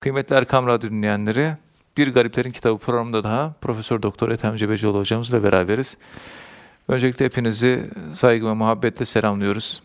Kıymetli 0.00 0.36
Erkam 0.36 0.66
Radyo 0.66 0.90
dinleyenleri, 0.90 1.56
Bir 1.96 2.14
Gariplerin 2.14 2.50
Kitabı 2.50 2.78
programında 2.78 3.24
daha 3.24 3.54
Profesör 3.60 4.02
Doktor 4.02 4.28
Ethem 4.28 4.56
Cebecioğlu 4.56 4.98
hocamızla 4.98 5.42
beraberiz. 5.42 5.96
Öncelikle 6.88 7.24
hepinizi 7.24 7.90
saygı 8.14 8.46
ve 8.46 8.54
muhabbetle 8.54 9.04
selamlıyoruz. 9.04 9.82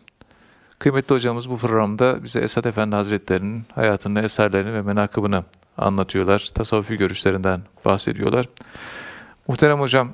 Kıymetli 0.79 1.15
hocamız 1.15 1.49
bu 1.49 1.57
programda 1.57 2.23
bize 2.23 2.39
Esad 2.39 2.65
Efendi 2.65 2.95
Hazretleri'nin 2.95 3.65
hayatını, 3.75 4.21
eserlerini 4.21 4.73
ve 4.73 4.81
menakıbını 4.81 5.43
anlatıyorlar. 5.77 6.49
Tasavvufi 6.53 6.97
görüşlerinden 6.97 7.61
bahsediyorlar. 7.85 8.49
Muhterem 9.47 9.79
hocam, 9.79 10.11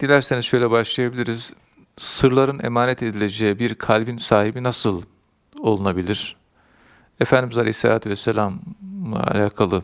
dilerseniz 0.00 0.44
şöyle 0.44 0.70
başlayabiliriz. 0.70 1.52
Sırların 1.96 2.58
emanet 2.58 3.02
edileceği 3.02 3.58
bir 3.58 3.74
kalbin 3.74 4.16
sahibi 4.16 4.62
nasıl 4.62 5.02
olunabilir? 5.60 6.37
Efendimiz 7.20 7.56
Aleyhisselatü 7.56 8.10
Vesselam'la 8.10 9.22
alakalı 9.22 9.82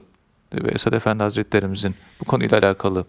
ve 0.55 0.71
Esad 0.71 0.93
Efendi 0.93 1.23
Hazretlerimizin 1.23 1.95
bu 2.21 2.25
konuyla 2.25 2.59
alakalı 2.59 3.05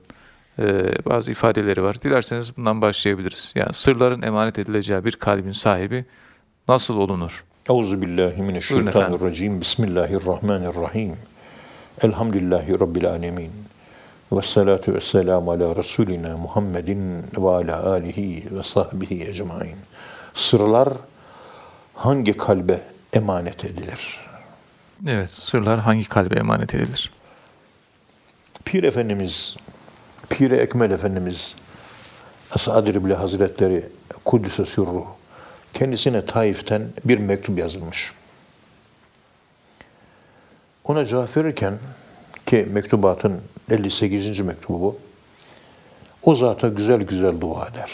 e, 0.59 0.65
bazı 1.05 1.31
ifadeleri 1.31 1.84
var. 1.84 2.01
Dilerseniz 2.01 2.57
bundan 2.57 2.81
başlayabiliriz. 2.81 3.51
Yani 3.55 3.73
sırların 3.73 4.21
emanet 4.21 4.59
edileceği 4.59 5.05
bir 5.05 5.11
kalbin 5.11 5.51
sahibi 5.51 6.05
nasıl 6.67 6.98
olunur? 6.98 7.43
Euzu 7.70 8.01
billahi 8.01 8.41
mineşşeytanirracim. 8.41 9.61
Bismillahirrahmanirrahim. 9.61 11.15
Elhamdülillahi 12.01 12.79
rabbil 12.79 13.09
alamin. 13.09 13.51
Ve 14.31 14.41
salatu 14.41 14.93
ve 14.93 15.01
selamu 15.01 15.51
ala 15.51 15.76
Resulina 15.76 16.37
Muhammedin 16.37 17.23
ve 17.37 17.49
ala 17.49 17.89
alihi 17.89 18.43
ve 18.51 18.63
sahbihi 18.63 19.27
ecmain. 19.27 19.76
Sırlar 20.34 20.89
hangi 21.93 22.37
kalbe 22.37 22.81
emanet 23.15 23.65
edilir? 23.65 24.19
Evet, 25.07 25.29
sırlar 25.29 25.79
hangi 25.79 26.09
kalbe 26.09 26.35
emanet 26.35 26.75
edilir? 26.75 27.11
Pir 28.65 28.84
Efendimiz, 28.84 29.55
Pir-i 30.29 30.55
Ekmel 30.55 30.91
Efendimiz, 30.91 31.55
Esad-ı 32.55 32.93
Ribli 32.93 33.13
Hazretleri 33.13 33.85
Kudüs'e 34.25 34.65
sürru, 34.65 35.05
kendisine 35.73 36.25
Taif'ten 36.25 36.87
bir 37.05 37.17
mektup 37.17 37.59
yazılmış. 37.59 38.13
Ona 40.84 41.05
cevap 41.05 41.37
verirken 41.37 41.79
ki 42.45 42.68
mektubatın 42.71 43.41
58. 43.70 44.40
mektubu 44.40 44.81
bu. 44.81 44.99
O 46.23 46.35
zata 46.35 46.68
güzel 46.68 47.01
güzel 47.01 47.41
dua 47.41 47.68
eder. 47.68 47.91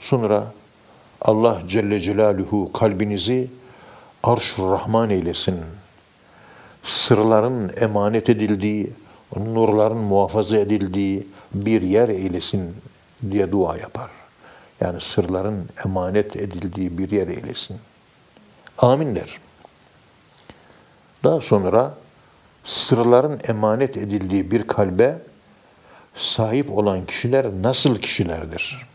Sonra 0.00 0.52
Allah 1.20 1.62
Celle 1.68 2.00
Celaluhu 2.00 2.72
kalbinizi 2.72 3.50
arş-ı 4.22 4.70
Rahman 4.70 5.10
eylesin. 5.10 5.60
Sırların 6.84 7.72
emanet 7.80 8.28
edildiği, 8.30 8.92
nurların 9.36 9.96
muhafaza 9.96 10.56
edildiği 10.56 11.26
bir 11.54 11.82
yer 11.82 12.08
eylesin 12.08 12.74
diye 13.30 13.52
dua 13.52 13.76
yapar. 13.76 14.10
Yani 14.80 15.00
sırların 15.00 15.68
emanet 15.84 16.36
edildiği 16.36 16.98
bir 16.98 17.10
yer 17.10 17.28
eylesin. 17.28 17.76
Amin 18.78 19.14
der. 19.14 19.38
Daha 21.24 21.40
sonra 21.40 21.94
sırların 22.64 23.40
emanet 23.48 23.96
edildiği 23.96 24.50
bir 24.50 24.66
kalbe 24.66 25.18
sahip 26.14 26.78
olan 26.78 27.06
kişiler 27.06 27.46
nasıl 27.62 27.98
kişilerdir? 27.98 28.86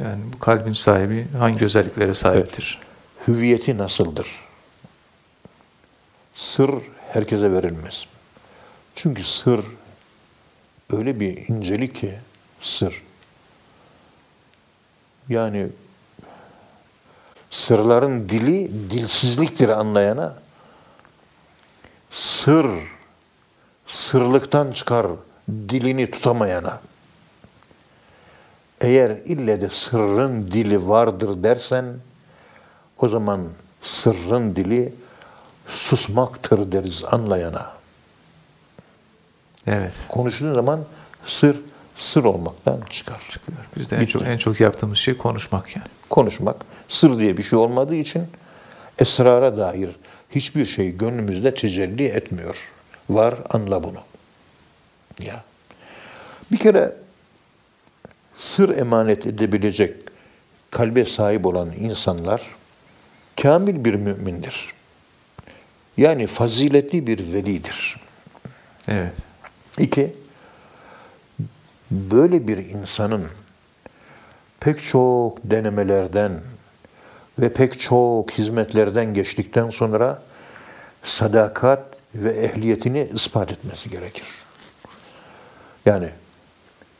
Yani 0.00 0.20
bu 0.32 0.38
kalbin 0.38 0.72
sahibi 0.72 1.26
hangi 1.38 1.64
özelliklere 1.64 2.14
sahiptir? 2.14 2.80
Hüviyeti 3.28 3.78
nasıldır? 3.78 4.26
Sır 6.34 6.70
herkese 7.08 7.52
verilmez. 7.52 8.06
Çünkü 8.94 9.24
sır 9.24 9.64
öyle 10.92 11.20
bir 11.20 11.48
incelik 11.48 11.94
ki 11.94 12.14
sır. 12.60 13.02
Yani 15.28 15.66
sırların 17.50 18.28
dili 18.28 18.90
dilsizliktir 18.90 19.68
anlayana. 19.68 20.34
Sır 22.12 22.66
sırlıktan 23.86 24.72
çıkar 24.72 25.06
dilini 25.48 26.10
tutamayana. 26.10 26.80
Eğer 28.84 29.10
ille 29.24 29.60
de 29.60 29.68
sırrın 29.70 30.46
dili 30.46 30.88
vardır 30.88 31.42
dersen 31.42 31.84
o 32.98 33.08
zaman 33.08 33.48
sırrın 33.82 34.56
dili 34.56 34.92
susmaktır 35.68 36.72
deriz 36.72 37.04
anlayana. 37.04 37.72
Evet. 39.66 39.94
Konuştuğun 40.08 40.54
zaman 40.54 40.84
sır 41.26 41.60
sır 41.98 42.24
olmaktan 42.24 42.80
çıkar. 42.90 43.40
Biz 43.76 43.90
de 43.90 43.96
en 43.96 44.06
çok, 44.06 44.22
en 44.22 44.38
çok 44.38 44.60
yaptığımız 44.60 44.98
şey 44.98 45.16
konuşmak 45.16 45.76
yani. 45.76 45.88
Konuşmak 46.10 46.56
sır 46.88 47.18
diye 47.18 47.36
bir 47.36 47.42
şey 47.42 47.58
olmadığı 47.58 47.94
için 47.94 48.26
esrara 48.98 49.56
dair 49.56 49.90
hiçbir 50.30 50.64
şey 50.64 50.96
gönlümüzde 50.96 51.54
tecelli 51.54 52.04
etmiyor. 52.04 52.68
Var 53.10 53.34
anla 53.50 53.82
bunu. 53.82 53.98
Ya. 55.20 55.44
Bir 56.52 56.58
kere 56.58 57.03
sır 58.36 58.76
emanet 58.78 59.26
edebilecek 59.26 59.96
kalbe 60.70 61.04
sahip 61.04 61.46
olan 61.46 61.72
insanlar 61.72 62.42
kamil 63.42 63.84
bir 63.84 63.94
mümindir. 63.94 64.74
Yani 65.96 66.26
faziletli 66.26 67.06
bir 67.06 67.32
velidir. 67.32 68.00
Evet. 68.88 69.12
İki, 69.78 70.12
böyle 71.90 72.48
bir 72.48 72.56
insanın 72.56 73.24
pek 74.60 74.82
çok 74.82 75.38
denemelerden 75.44 76.40
ve 77.38 77.52
pek 77.52 77.80
çok 77.80 78.30
hizmetlerden 78.30 79.14
geçtikten 79.14 79.70
sonra 79.70 80.22
sadakat 81.04 81.80
ve 82.14 82.30
ehliyetini 82.30 83.08
ispat 83.14 83.52
etmesi 83.52 83.90
gerekir. 83.90 84.26
Yani 85.86 86.08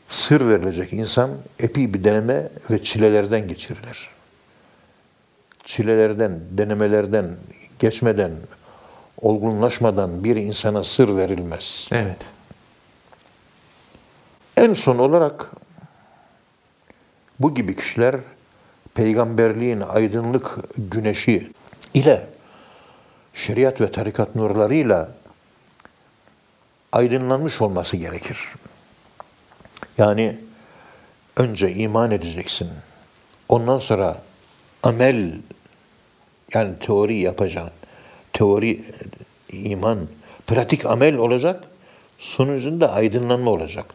sır 0.09 0.47
verilecek 0.47 0.93
insan 0.93 1.31
epi 1.59 1.93
bir 1.93 2.03
deneme 2.03 2.49
ve 2.71 2.83
çilelerden 2.83 3.47
geçirilir. 3.47 4.09
Çilelerden, 5.63 6.39
denemelerden 6.51 7.35
geçmeden, 7.79 8.31
olgunlaşmadan 9.17 10.23
bir 10.23 10.35
insana 10.35 10.83
sır 10.83 11.17
verilmez. 11.17 11.87
Evet. 11.91 12.19
En 14.57 14.73
son 14.73 14.97
olarak 14.97 15.51
bu 17.39 17.55
gibi 17.55 17.75
kişiler 17.75 18.15
peygamberliğin 18.93 19.81
aydınlık 19.81 20.57
güneşi 20.77 21.51
ile 21.93 22.27
şeriat 23.33 23.81
ve 23.81 23.91
tarikat 23.91 24.35
nurlarıyla 24.35 25.11
aydınlanmış 26.91 27.61
olması 27.61 27.97
gerekir. 27.97 28.47
Yani 29.97 30.37
önce 31.37 31.73
iman 31.73 32.11
edeceksin. 32.11 32.69
Ondan 33.49 33.79
sonra 33.79 34.17
amel 34.83 35.31
yani 36.53 36.79
teori 36.79 37.19
yapacaksın. 37.19 37.73
Teori 38.33 38.81
iman, 39.51 40.07
pratik 40.47 40.85
amel 40.85 41.17
olacak. 41.17 41.63
Sonucunda 42.19 42.91
aydınlanma 42.93 43.51
olacak. 43.51 43.85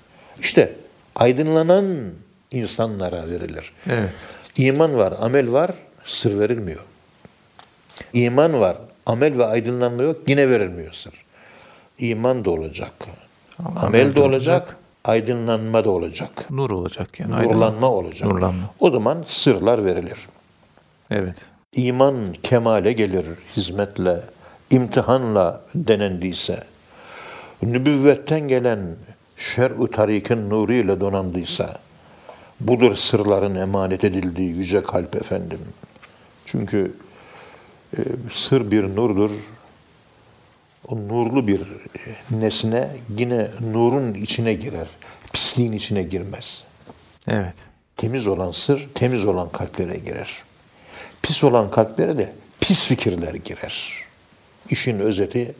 İşte 0.41 0.73
aydınlanan 1.15 2.13
insanlara 2.51 3.29
verilir. 3.31 3.73
Evet. 3.87 4.11
İman 4.57 4.97
var, 4.97 5.15
amel 5.21 5.53
var, 5.53 5.71
sır 6.05 6.39
verilmiyor. 6.39 6.81
İman 8.13 8.61
var, 8.61 8.77
amel 9.07 9.39
ve 9.39 9.47
aydınlanma 9.47 10.03
yok, 10.03 10.17
yine 10.27 10.51
verilmiyor 10.51 10.93
sır. 10.93 11.15
İman 11.99 12.45
da 12.45 12.51
olacak, 12.51 12.93
amel, 13.77 14.15
de 14.15 14.21
olacak, 14.21 14.77
aydınlanma 15.05 15.85
da 15.85 15.91
olacak. 15.91 16.51
Nur 16.51 16.71
olacak 16.71 17.21
yani. 17.21 17.31
Nurlanma 17.31 17.49
aydınlanma. 17.51 17.91
olacak. 17.91 18.29
Nurlanma. 18.29 18.65
O 18.81 18.91
zaman 18.91 19.25
sırlar 19.29 19.85
verilir. 19.85 20.27
Evet. 21.11 21.37
İman 21.73 22.33
kemale 22.43 22.93
gelir 22.93 23.27
hizmetle, 23.57 24.21
imtihanla 24.71 25.61
denendiyse, 25.75 26.65
nübüvvetten 27.63 28.41
gelen 28.41 28.97
şer-ü 29.37 29.91
tarikin 29.91 30.51
nuruyla 30.51 31.01
donandıysa, 31.01 31.79
budur 32.61 32.97
sırların 32.97 33.55
emanet 33.55 34.05
edildiği 34.05 34.57
yüce 34.57 34.83
kalp 34.83 35.17
efendim. 35.17 35.61
Çünkü 36.47 36.93
e, 37.97 38.01
sır 38.33 38.71
bir 38.71 38.97
nurdur. 38.97 39.31
O 40.89 40.97
nurlu 40.97 41.47
bir 41.47 41.61
nesne 42.31 42.97
yine 43.17 43.49
nurun 43.61 44.15
içine 44.15 44.55
girer. 44.55 44.89
Pisliğin 45.33 45.73
içine 45.73 46.03
girmez. 46.03 46.65
Evet. 47.29 47.55
Temiz 47.97 48.27
olan 48.27 48.51
sır, 48.51 48.89
temiz 48.95 49.27
olan 49.27 49.49
kalplere 49.49 49.97
girer. 49.97 50.43
Pis 51.23 51.45
olan 51.45 51.71
kalplere 51.71 52.19
de 52.19 52.33
pis 52.61 52.87
fikirler 52.87 53.35
girer. 53.35 53.93
işin 54.71 54.99
özeti 54.99 55.55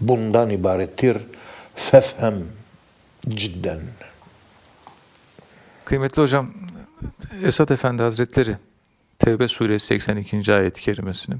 bundan 0.00 0.50
ibarettir. 0.50 1.16
Fefhem 1.74 2.44
cidden. 3.28 3.80
Kıymetli 5.84 6.22
hocam, 6.22 6.50
Esat 7.44 7.70
Efendi 7.70 8.02
Hazretleri 8.02 8.56
Tevbe 9.18 9.48
suresi 9.48 9.86
82. 9.86 10.54
ayet-i 10.54 10.82
kerimesini 10.82 11.36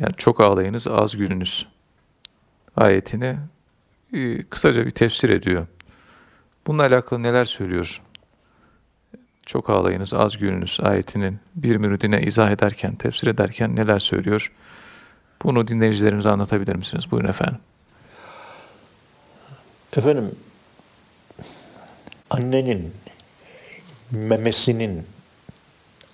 yani 0.00 0.12
çok 0.16 0.40
ağlayınız 0.40 0.86
az 0.86 1.16
gülünüz 1.16 1.66
ayetini 2.76 3.36
e, 4.12 4.42
kısaca 4.42 4.86
bir 4.86 4.90
tefsir 4.90 5.28
ediyor. 5.28 5.66
Bununla 6.66 6.82
alakalı 6.82 7.22
neler 7.22 7.44
söylüyor? 7.44 8.02
Çok 9.46 9.70
ağlayınız 9.70 10.14
az 10.14 10.36
gülünüz 10.38 10.78
ayetinin 10.82 11.38
bir 11.54 11.76
müridine 11.76 12.22
izah 12.22 12.50
ederken, 12.50 12.94
tefsir 12.94 13.26
ederken 13.26 13.76
neler 13.76 13.98
söylüyor? 13.98 14.52
Bunu 15.42 15.68
dinleyicilerimize 15.68 16.30
anlatabilir 16.30 16.76
misiniz? 16.76 17.10
Buyurun 17.10 17.28
efendim. 17.28 17.58
Efendim 19.96 20.30
annenin 22.30 22.92
memesinin 24.10 25.06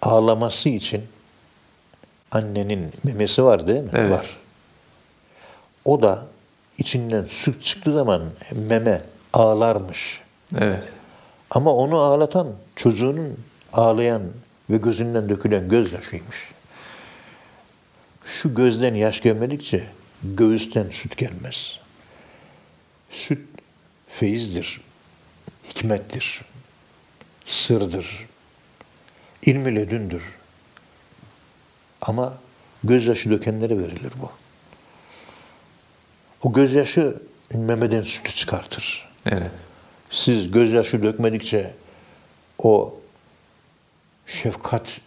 ağlaması 0.02 0.68
için 0.68 1.04
annenin 2.30 2.92
memesi 3.04 3.44
var 3.44 3.66
değil 3.66 3.82
mi? 3.82 3.90
Evet. 3.92 4.10
Var. 4.10 4.36
O 5.84 6.02
da 6.02 6.26
içinden 6.78 7.24
süt 7.24 7.62
çıktığı 7.62 7.92
zaman 7.92 8.22
meme 8.52 9.02
ağlarmış. 9.32 10.20
Evet. 10.58 10.84
Ama 11.50 11.74
onu 11.74 11.98
ağlatan 11.98 12.48
çocuğunun 12.76 13.38
ağlayan 13.72 14.22
ve 14.70 14.76
gözünden 14.76 15.28
dökülen 15.28 15.68
gözyaşıymış. 15.68 16.36
Şu 18.26 18.54
gözden 18.54 18.94
yaş 18.94 19.22
gelmedikçe 19.22 19.84
göğüsten 20.22 20.88
süt 20.90 21.16
gelmez. 21.16 21.78
Süt 23.10 23.48
feyizdir, 24.08 24.80
hikmettir, 25.68 26.40
sırdır, 27.46 28.26
ilmi 29.42 29.74
ledündür. 29.74 30.22
Ama 32.02 32.34
gözyaşı 32.84 33.30
dökenlere 33.30 33.78
verilir 33.78 34.12
bu. 34.22 34.30
O 36.44 36.52
gözyaşı 36.52 37.16
memeden 37.54 38.00
sütü 38.02 38.34
çıkartır. 38.34 39.08
Evet. 39.26 39.50
Siz 40.10 40.50
gözyaşı 40.50 41.02
dökmedikçe 41.02 41.70
o 42.58 42.94
şefkat, 44.26 45.00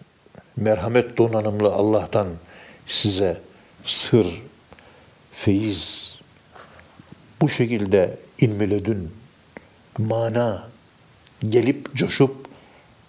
merhamet 0.55 1.17
donanımlı 1.17 1.73
Allah'tan 1.73 2.27
size 2.87 3.37
sır, 3.85 4.41
feyiz, 5.33 6.15
bu 7.41 7.49
şekilde 7.49 8.17
ilmiledün, 8.39 9.11
mana 9.97 10.67
gelip 11.49 11.95
coşup 11.95 12.47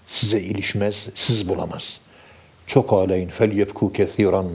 size 0.09 0.41
ilişmez, 0.41 1.09
siz 1.15 1.49
bulamaz. 1.49 2.01
Çok 2.67 2.93
aleyn 2.93 3.29
fel 3.29 3.53
yefku 3.53 3.93
kethiran 3.93 4.51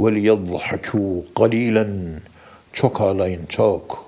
ve 0.00 0.14
liyadhaku 0.14 1.24
qalilan 1.34 2.20
çok 2.76 3.00
ağlayın, 3.00 3.46
çok. 3.46 4.04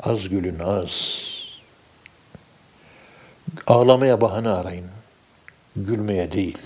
Az 0.00 0.28
gülün, 0.28 0.58
az. 0.58 1.20
Ağlamaya 3.66 4.20
bahane 4.20 4.48
arayın. 4.48 4.86
Gülmeye 5.76 6.32
değil. 6.32 6.58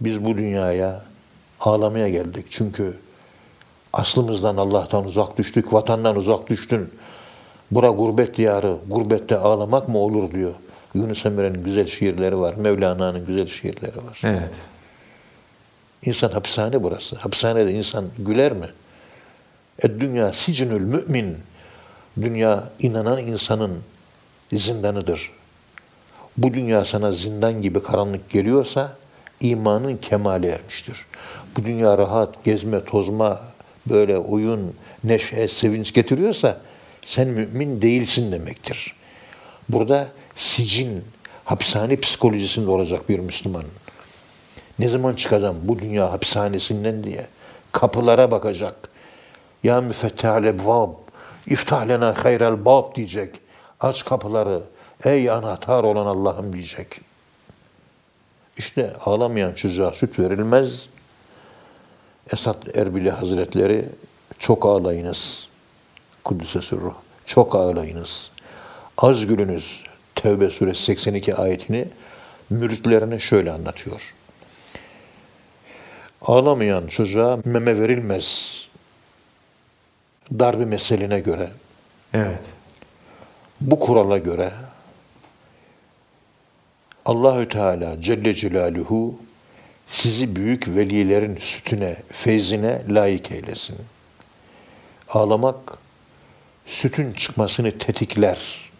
Biz 0.00 0.24
bu 0.24 0.36
dünyaya 0.36 1.02
ağlamaya 1.60 2.08
geldik. 2.08 2.46
Çünkü 2.50 2.96
aslımızdan 3.92 4.56
Allah'tan 4.56 5.04
uzak 5.04 5.38
düştük, 5.38 5.72
vatandan 5.72 6.16
uzak 6.16 6.48
düştün. 6.48 6.90
Bura 7.70 7.88
gurbet 7.88 8.36
diyarı, 8.36 8.76
gurbette 8.86 9.38
ağlamak 9.38 9.88
mı 9.88 9.98
olur 9.98 10.30
diyor. 10.30 10.54
Yunus 10.94 11.26
Emre'nin 11.26 11.64
güzel 11.64 11.86
şiirleri 11.86 12.38
var, 12.38 12.54
Mevlana'nın 12.54 13.26
güzel 13.26 13.46
şiirleri 13.46 13.96
var. 13.96 14.20
Evet. 14.24 14.54
İnsan 16.02 16.30
hapishane 16.30 16.82
burası. 16.82 17.16
Hapishanede 17.16 17.72
insan 17.72 18.04
güler 18.18 18.52
mi? 18.52 18.66
E 19.82 20.00
dünya 20.00 20.32
sicnül 20.32 20.80
mümin. 20.80 21.36
Dünya 22.20 22.70
inanan 22.78 23.18
insanın 23.18 23.78
zindanıdır. 24.52 25.30
Bu 26.36 26.54
dünya 26.54 26.84
sana 26.84 27.12
zindan 27.12 27.62
gibi 27.62 27.82
karanlık 27.82 28.30
geliyorsa 28.30 28.96
imanın 29.40 29.96
kemale 29.96 30.48
ermiştir. 30.48 31.06
Bu 31.56 31.64
dünya 31.64 31.98
rahat, 31.98 32.44
gezme, 32.44 32.84
tozma, 32.84 33.40
böyle 33.86 34.18
oyun, 34.18 34.74
neşe, 35.04 35.48
sevinç 35.48 35.94
getiriyorsa 35.94 36.60
sen 37.04 37.28
mümin 37.28 37.82
değilsin 37.82 38.32
demektir. 38.32 38.94
Burada 39.68 40.08
sicin, 40.36 41.04
hapishane 41.44 41.96
psikolojisinde 41.96 42.70
olacak 42.70 43.08
bir 43.08 43.18
Müslüman. 43.18 43.64
Ne 44.78 44.88
zaman 44.88 45.14
çıkacağım 45.14 45.56
bu 45.62 45.78
dünya 45.78 46.12
hapishanesinden 46.12 47.04
diye 47.04 47.26
kapılara 47.72 48.30
bakacak. 48.30 48.88
Ya 49.62 49.80
müfettihal 49.80 50.44
ebvab, 50.44 50.90
iftah 51.46 51.88
lena 51.88 52.24
hayrel 52.24 52.64
bab 52.64 52.94
diyecek. 52.94 53.34
Aç 53.80 54.04
kapıları, 54.04 54.62
ey 55.04 55.30
anahtar 55.30 55.84
olan 55.84 56.06
Allah'ım 56.06 56.52
diyecek. 56.52 57.00
İşte 58.56 58.92
ağlamayan 59.04 59.52
çocuğa 59.52 59.90
süt 59.90 60.18
verilmez. 60.18 60.86
Esat 62.32 62.76
Erbili 62.76 63.10
Hazretleri 63.10 63.88
çok 64.38 64.66
ağlayınız. 64.66 65.48
Kudüs'e 66.24 66.60
sürruh. 66.60 66.94
Çok 67.26 67.54
ağlayınız. 67.54 68.30
Az 68.98 69.26
gülünüz. 69.26 69.84
Tevbe 70.14 70.50
suresi 70.50 70.82
82 70.82 71.36
ayetini 71.36 71.88
müritlerine 72.50 73.18
şöyle 73.18 73.52
anlatıyor. 73.52 74.14
Ağlamayan 76.22 76.86
çocuğa 76.86 77.38
meme 77.44 77.80
verilmez. 77.80 78.67
Darbe 80.32 80.64
meseline 80.64 81.20
göre, 81.20 81.50
Evet. 82.14 82.40
bu 83.60 83.80
kurala 83.80 84.18
göre 84.18 84.52
Allahü 87.04 87.48
Teala 87.48 88.00
Celle 88.00 88.34
Celaluhu 88.34 89.14
sizi 89.90 90.36
büyük 90.36 90.68
velilerin 90.68 91.36
sütüne, 91.36 91.96
feyzine 92.12 92.82
layık 92.88 93.30
eylesin. 93.30 93.76
Ağlamak 95.08 95.78
sütün 96.66 97.12
çıkmasını 97.12 97.78
tetikler. 97.78 98.70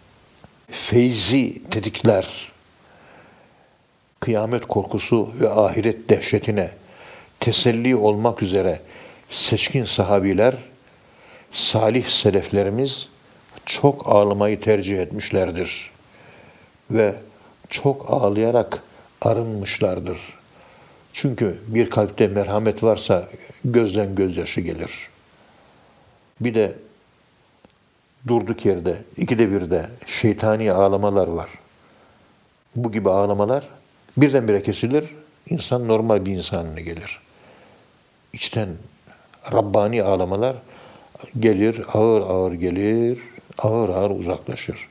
Feyzi 0.71 1.63
tetikler. 1.63 2.51
Kıyamet 4.19 4.65
korkusu 4.67 5.33
ve 5.39 5.49
ahiret 5.49 6.09
dehşetine 6.09 6.69
teselli 7.39 7.95
olmak 7.95 8.43
üzere 8.43 8.81
seçkin 9.29 9.85
sahabiler, 9.85 10.53
salih 11.51 12.05
seleflerimiz 12.07 13.07
çok 13.65 14.07
ağlamayı 14.07 14.59
tercih 14.59 14.99
etmişlerdir. 14.99 15.91
Ve 16.91 17.15
çok 17.69 18.13
ağlayarak 18.13 18.83
arınmışlardır. 19.21 20.17
Çünkü 21.13 21.57
bir 21.67 21.89
kalpte 21.89 22.27
merhamet 22.27 22.83
varsa 22.83 23.29
gözden 23.65 24.15
gözyaşı 24.15 24.61
gelir. 24.61 25.09
Bir 26.41 26.55
de 26.55 26.75
durduk 28.27 28.65
yerde, 28.65 28.97
ikide 29.17 29.51
birde 29.51 29.89
şeytani 30.07 30.73
ağlamalar 30.73 31.27
var. 31.27 31.49
Bu 32.75 32.91
gibi 32.91 33.09
ağlamalar 33.09 33.67
birdenbire 34.17 34.63
kesilir, 34.63 35.05
insan 35.49 35.87
normal 35.87 36.25
bir 36.25 36.31
insan 36.31 36.57
haline 36.57 36.81
gelir. 36.81 37.19
İçten 38.33 38.69
Rabbani 39.51 40.03
ağlamalar 40.03 40.55
gelir, 41.39 41.81
ağır 41.93 42.21
ağır 42.21 42.51
gelir, 42.51 43.17
ağır 43.57 43.89
ağır 43.89 44.09
uzaklaşır. 44.09 44.87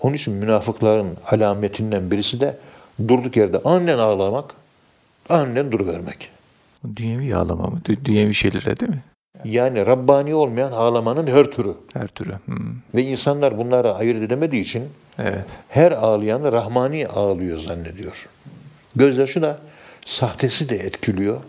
Onun 0.00 0.14
için 0.14 0.34
münafıkların 0.34 1.16
alametinden 1.30 2.10
birisi 2.10 2.40
de 2.40 2.56
durduk 3.08 3.36
yerde 3.36 3.58
annen 3.64 3.98
ağlamak, 3.98 4.54
annen 5.28 5.72
duruvermek. 5.72 6.30
Dünyevi 6.96 7.36
ağlama 7.36 7.66
mı? 7.66 7.80
Dü- 7.84 8.04
Dünyevi 8.04 8.34
şeylere 8.34 8.80
değil 8.80 8.92
mi? 8.92 9.02
Yani 9.44 9.86
Rabbani 9.86 10.34
olmayan 10.34 10.72
ağlamanın 10.72 11.26
her 11.26 11.44
türü. 11.44 11.74
Her 11.94 12.08
türlü. 12.08 12.32
Hmm. 12.44 12.56
Ve 12.94 13.02
insanlar 13.02 13.58
bunları 13.58 13.94
ayırt 13.94 14.22
edemediği 14.22 14.62
için 14.62 14.84
Evet. 15.18 15.46
her 15.68 15.92
ağlayan 15.92 16.52
Rahmani 16.52 17.06
ağlıyor 17.06 17.58
zannediyor. 17.58 18.26
Gözyaşı 18.96 19.42
da 19.42 19.58
sahtesi 20.06 20.68
de 20.68 20.76
etkiliyor, 20.76 21.40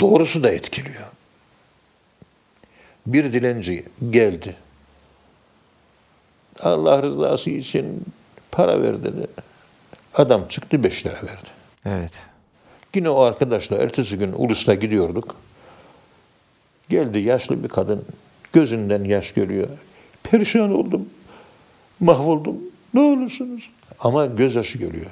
doğrusu 0.00 0.42
da 0.42 0.50
etkiliyor. 0.50 1.02
Bir 3.12 3.32
dilenci 3.32 3.84
geldi. 4.10 4.56
Allah 6.60 7.02
rızası 7.02 7.50
için 7.50 8.04
para 8.50 8.82
ver 8.82 9.04
dedi. 9.04 9.26
Adam 10.14 10.48
çıktı 10.48 10.84
beş 10.84 11.06
lira 11.06 11.14
verdi. 11.14 11.48
Evet. 11.86 12.12
Yine 12.94 13.10
o 13.10 13.20
arkadaşla 13.20 13.76
ertesi 13.76 14.18
gün 14.18 14.32
Ulus'ta 14.32 14.74
gidiyorduk. 14.74 15.36
Geldi 16.88 17.18
yaşlı 17.18 17.62
bir 17.62 17.68
kadın. 17.68 18.04
Gözünden 18.52 19.04
yaş 19.04 19.32
görüyor. 19.32 19.68
Perişan 20.22 20.72
oldum. 20.72 21.08
Mahvoldum. 22.00 22.56
Ne 22.94 23.00
olursunuz? 23.00 23.70
Ama 24.00 24.26
gözyaşı 24.26 24.78
görüyor. 24.78 25.10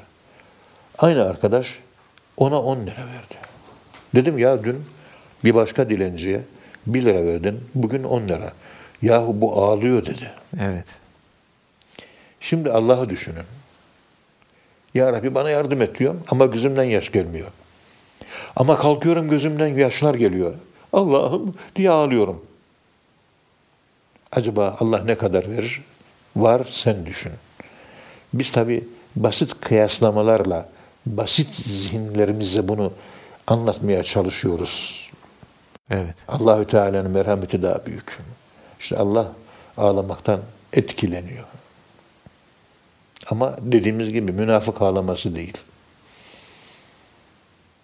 Aynı 0.99 1.25
arkadaş 1.25 1.79
ona 2.37 2.63
10 2.63 2.77
lira 2.77 3.07
verdi. 3.07 3.35
Dedim 4.15 4.39
ya 4.39 4.65
dün 4.65 4.85
bir 5.45 5.55
başka 5.55 5.91
dilenciye 5.91 6.41
1 6.95 7.05
lira 7.05 7.25
verdin. 7.25 7.61
Bugün 7.75 8.05
10 8.05 8.29
lira. 8.29 8.53
Yahu 9.03 9.41
bu 9.41 9.65
ağlıyor 9.65 10.07
dedi. 10.07 10.31
Evet. 10.61 10.87
Şimdi 12.41 12.71
Allah'ı 12.71 13.09
düşünün. 13.09 13.45
Ya 14.95 15.13
Rabbi 15.13 15.35
bana 15.35 15.51
yardım 15.51 15.83
et 15.83 15.99
diyorum 15.99 16.23
ama 16.31 16.47
gözümden 16.47 16.85
yaş 16.85 17.13
gelmiyor. 17.13 17.49
Ama 18.57 18.79
kalkıyorum 18.79 19.29
gözümden 19.29 19.67
yaşlar 19.67 20.15
geliyor. 20.15 20.55
Allah'ım 20.93 21.55
diye 21.77 21.91
ağlıyorum. 21.91 22.45
Acaba 24.33 24.77
Allah 24.81 25.03
ne 25.05 25.15
kadar 25.15 25.51
verir? 25.51 25.83
Var 26.37 26.67
sen 26.71 27.07
düşün. 27.07 27.33
Biz 28.35 28.53
tabi 28.53 28.85
basit 29.17 29.61
kıyaslamalarla, 29.61 30.69
basit 31.07 31.55
zihinlerimizle 31.55 32.69
bunu 32.69 32.93
anlatmaya 33.47 34.03
çalışıyoruz. 34.03 35.09
Evet. 35.91 36.15
Allahü 36.29 36.67
Teala'nın 36.67 37.11
merhameti 37.11 37.63
daha 37.63 37.87
büyük. 37.87 38.19
İşte 38.81 38.97
Allah 38.97 39.33
ağlamaktan 39.77 40.41
etkileniyor. 40.73 41.45
Ama 43.31 43.57
dediğimiz 43.61 44.13
gibi 44.13 44.33
münafık 44.33 44.83
ağlaması 44.83 45.35
değil. 45.35 45.59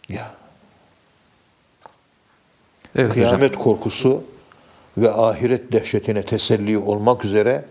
Ya 0.08 0.34
Evet 2.96 3.11
hocam. 3.11 3.25
kıyamet 3.25 3.56
korkusu 3.58 4.25
ve 4.99 5.12
ahiret 5.12 5.73
dehşetine 5.73 6.23
teselli 6.23 6.78
olmak 6.78 7.25
üzere 7.25 7.64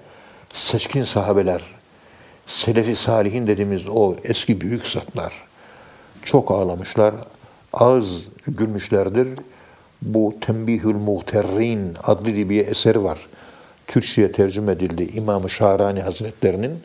seçkin 0.54 1.04
sahabeler, 1.04 1.62
selefi 2.48 2.96
salihin 2.96 3.48
dediğimiz 3.48 3.88
o 3.88 4.16
eski 4.24 4.62
büyük 4.62 4.88
zatlar 4.88 5.34
çok 6.24 6.52
ağlamışlar, 6.52 7.16
ağız 7.74 8.24
gülmüşlerdir. 8.48 9.28
Bu 10.06 10.36
Tembihül 10.42 10.96
Muhterrin 10.96 11.98
adlı 12.04 12.50
bir 12.50 12.68
eser 12.68 12.96
var. 12.96 13.20
Türkçe'ye 13.88 14.32
tercüme 14.32 14.72
edildi 14.72 15.10
İmam-ı 15.14 15.50
Şahrani 15.50 16.02
Hazretlerinin 16.02 16.80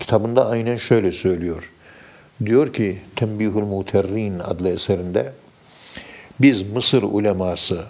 kitabında 0.00 0.48
aynen 0.48 0.76
şöyle 0.76 1.12
söylüyor. 1.12 1.70
Diyor 2.44 2.72
ki 2.72 2.98
Tembihül 3.16 3.62
Muhterrin 3.62 4.38
adlı 4.38 4.68
eserinde 4.68 5.32
biz 6.40 6.62
Mısır 6.72 7.02
uleması 7.02 7.84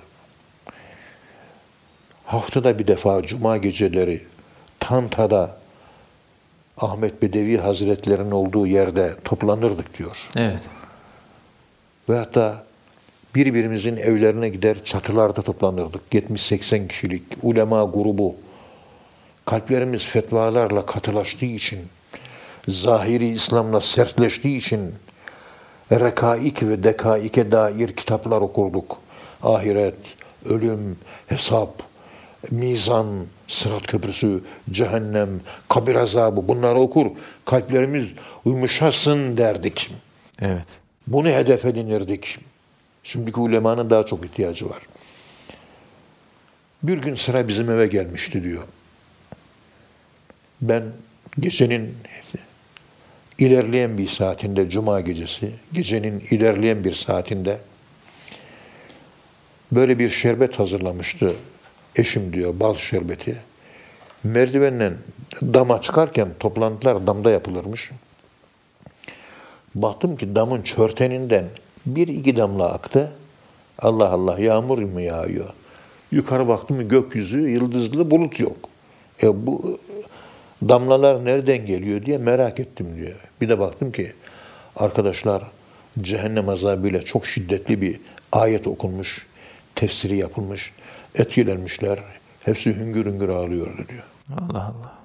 haftada 2.25 2.79
bir 2.79 2.87
defa 2.87 3.23
cuma 3.23 3.57
geceleri 3.57 4.23
Tanta'da 4.81 5.57
Ahmet 6.77 7.23
Bedevi 7.23 7.59
Hazretlerinin 7.59 8.31
olduğu 8.31 8.67
yerde 8.67 9.15
toplanırdık 9.25 9.99
diyor. 9.99 10.31
Evet. 10.37 10.61
Ve 12.09 12.17
hatta 12.19 12.65
birbirimizin 13.35 13.97
evlerine 13.97 14.49
gider 14.49 14.85
çatılarda 14.85 15.43
toplanırdık. 15.43 16.01
70-80 16.13 16.89
kişilik 16.89 17.23
ulema 17.43 17.85
grubu. 17.85 18.35
Kalplerimiz 19.45 20.07
fetvalarla 20.07 20.87
katılaştığı 20.87 21.47
için, 21.47 21.79
zahiri 22.69 23.27
İslam'la 23.27 23.81
sertleştiği 23.81 24.59
için 24.59 24.95
rekaik 25.93 26.63
ve 26.63 26.85
dekaike 26.85 27.51
dair 27.51 27.89
kitaplar 27.89 28.41
okurduk. 28.41 28.99
Ahiret, 29.43 29.97
ölüm, 30.45 30.97
hesap, 31.27 31.83
mizan, 32.51 33.07
sırat 33.49 33.87
köprüsü, 33.87 34.41
cehennem, 34.71 35.41
kabir 35.69 35.95
azabı 35.95 36.49
bunları 36.49 36.79
okur. 36.79 37.07
Kalplerimiz 37.45 38.09
yumuşasın 38.45 39.37
derdik. 39.37 39.91
Evet. 40.41 40.65
Bunu 41.07 41.29
hedef 41.29 41.65
edinirdik. 41.65 42.39
Şimdiki 43.05 43.41
ulemanın 43.41 43.91
daha 43.91 44.07
çok 44.07 44.25
ihtiyacı 44.25 44.71
var. 44.71 44.83
Bir 46.83 46.99
gün 46.99 47.15
sıra 47.15 47.49
bizim 47.49 47.71
eve 47.71 47.87
gelmişti 47.87 48.43
diyor. 48.43 48.63
Ben 50.61 50.83
gecenin 51.41 51.95
ilerleyen 53.39 53.99
bir 53.99 54.09
saatinde, 54.09 54.71
cuma 54.71 55.01
gecesi, 55.01 55.51
gecenin 55.73 56.21
ilerleyen 56.31 56.85
bir 56.85 56.95
saatinde 56.95 57.59
böyle 59.73 59.99
bir 59.99 60.09
şerbet 60.09 60.59
hazırlamıştı 60.59 61.35
eşim 61.97 62.33
diyor, 62.33 62.61
bal 62.61 62.75
şerbeti. 62.75 63.37
Merdivenle 64.25 64.93
dama 65.43 65.81
çıkarken 65.81 66.29
toplantılar 66.41 67.07
damda 67.07 67.31
yapılırmış. 67.31 67.91
Baktım 69.75 70.17
ki 70.17 70.35
damın 70.35 70.63
çörteninden 70.63 71.45
bir 71.87 72.09
iki 72.09 72.37
damla 72.37 72.73
aktı. 72.73 73.13
Allah 73.79 74.09
Allah 74.09 74.39
yağmur 74.41 74.79
mu 74.79 75.01
yağıyor? 75.01 75.49
Yukarı 76.13 76.49
baktım 76.49 76.89
gökyüzü 76.89 77.49
yıldızlı 77.49 78.11
bulut 78.11 78.41
yok. 78.41 78.57
E 79.23 79.47
bu 79.47 79.79
damlalar 80.69 81.25
nereden 81.25 81.67
geliyor 81.67 82.05
diye 82.05 82.17
merak 82.19 82.61
ettim 82.61 82.97
diyor. 82.97 83.17
Bir 83.41 83.49
de 83.49 83.59
baktım 83.59 83.93
ki 83.93 84.13
arkadaşlar 84.77 85.43
cehennem 86.01 86.49
azabıyla 86.49 87.03
çok 87.03 87.27
şiddetli 87.27 87.83
bir 87.83 88.01
ayet 88.33 88.67
okunmuş, 88.67 89.27
tefsiri 89.75 90.17
yapılmış, 90.17 90.73
etkilenmişler. 91.15 91.99
Hepsi 92.41 92.77
hüngür 92.77 93.07
hüngür 93.07 93.29
ağlıyordu 93.29 93.85
diyor. 93.89 94.03
Allah 94.33 94.63
Allah. 94.63 94.99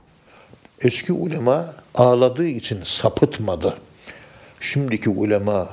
Eski 0.81 1.13
ulema 1.13 1.74
ağladığı 1.95 2.48
için 2.48 2.79
sapıtmadı. 2.83 3.77
Şimdiki 4.59 5.09
ulema 5.09 5.69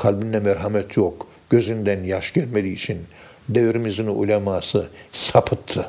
kalbinde 0.00 0.38
merhamet 0.38 0.96
yok, 0.96 1.26
gözünden 1.50 2.04
yaş 2.04 2.32
gelmediği 2.32 2.74
için 2.74 3.06
devrimizin 3.48 4.06
uleması 4.06 4.88
sapıttı. 5.12 5.88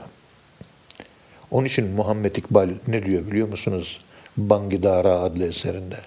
Onun 1.52 1.66
için 1.66 1.88
Muhammed 1.88 2.36
İkbal 2.36 2.70
ne 2.88 3.04
diyor 3.06 3.28
biliyor 3.28 3.48
musunuz? 3.48 4.02
Bangidara 4.38 5.20
adlı 5.20 5.48
eserinde. 5.48 5.98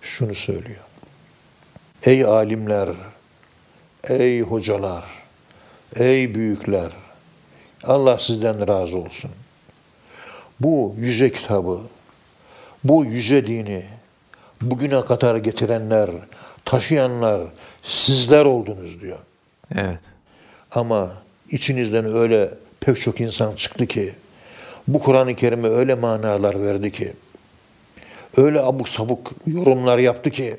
Şunu 0.00 0.34
söylüyor. 0.34 0.80
Ey 2.02 2.24
alimler, 2.24 2.88
ey 4.04 4.40
hocalar, 4.40 5.04
ey 5.96 6.34
büyükler, 6.34 6.90
Allah 7.84 8.18
sizden 8.18 8.68
razı 8.68 8.96
olsun. 8.96 9.30
Bu 10.60 10.94
yüce 10.98 11.32
kitabı, 11.32 11.80
bu 12.84 13.04
yüce 13.04 13.46
dini 13.46 13.84
bugüne 14.62 15.04
kadar 15.04 15.36
getirenler, 15.36 16.10
taşıyanlar 16.66 17.40
sizler 17.82 18.44
oldunuz 18.44 19.00
diyor. 19.00 19.18
Evet. 19.74 19.98
Ama 20.70 21.12
içinizden 21.50 22.04
öyle 22.14 22.54
pek 22.80 23.00
çok 23.00 23.20
insan 23.20 23.54
çıktı 23.54 23.86
ki 23.86 24.14
bu 24.88 25.00
Kur'an-ı 25.00 25.36
Kerim'e 25.36 25.68
öyle 25.68 25.94
manalar 25.94 26.62
verdi 26.62 26.92
ki 26.92 27.12
öyle 28.36 28.60
abuk 28.60 28.88
sabuk 28.88 29.32
yorumlar 29.46 29.98
yaptı 29.98 30.30
ki 30.30 30.56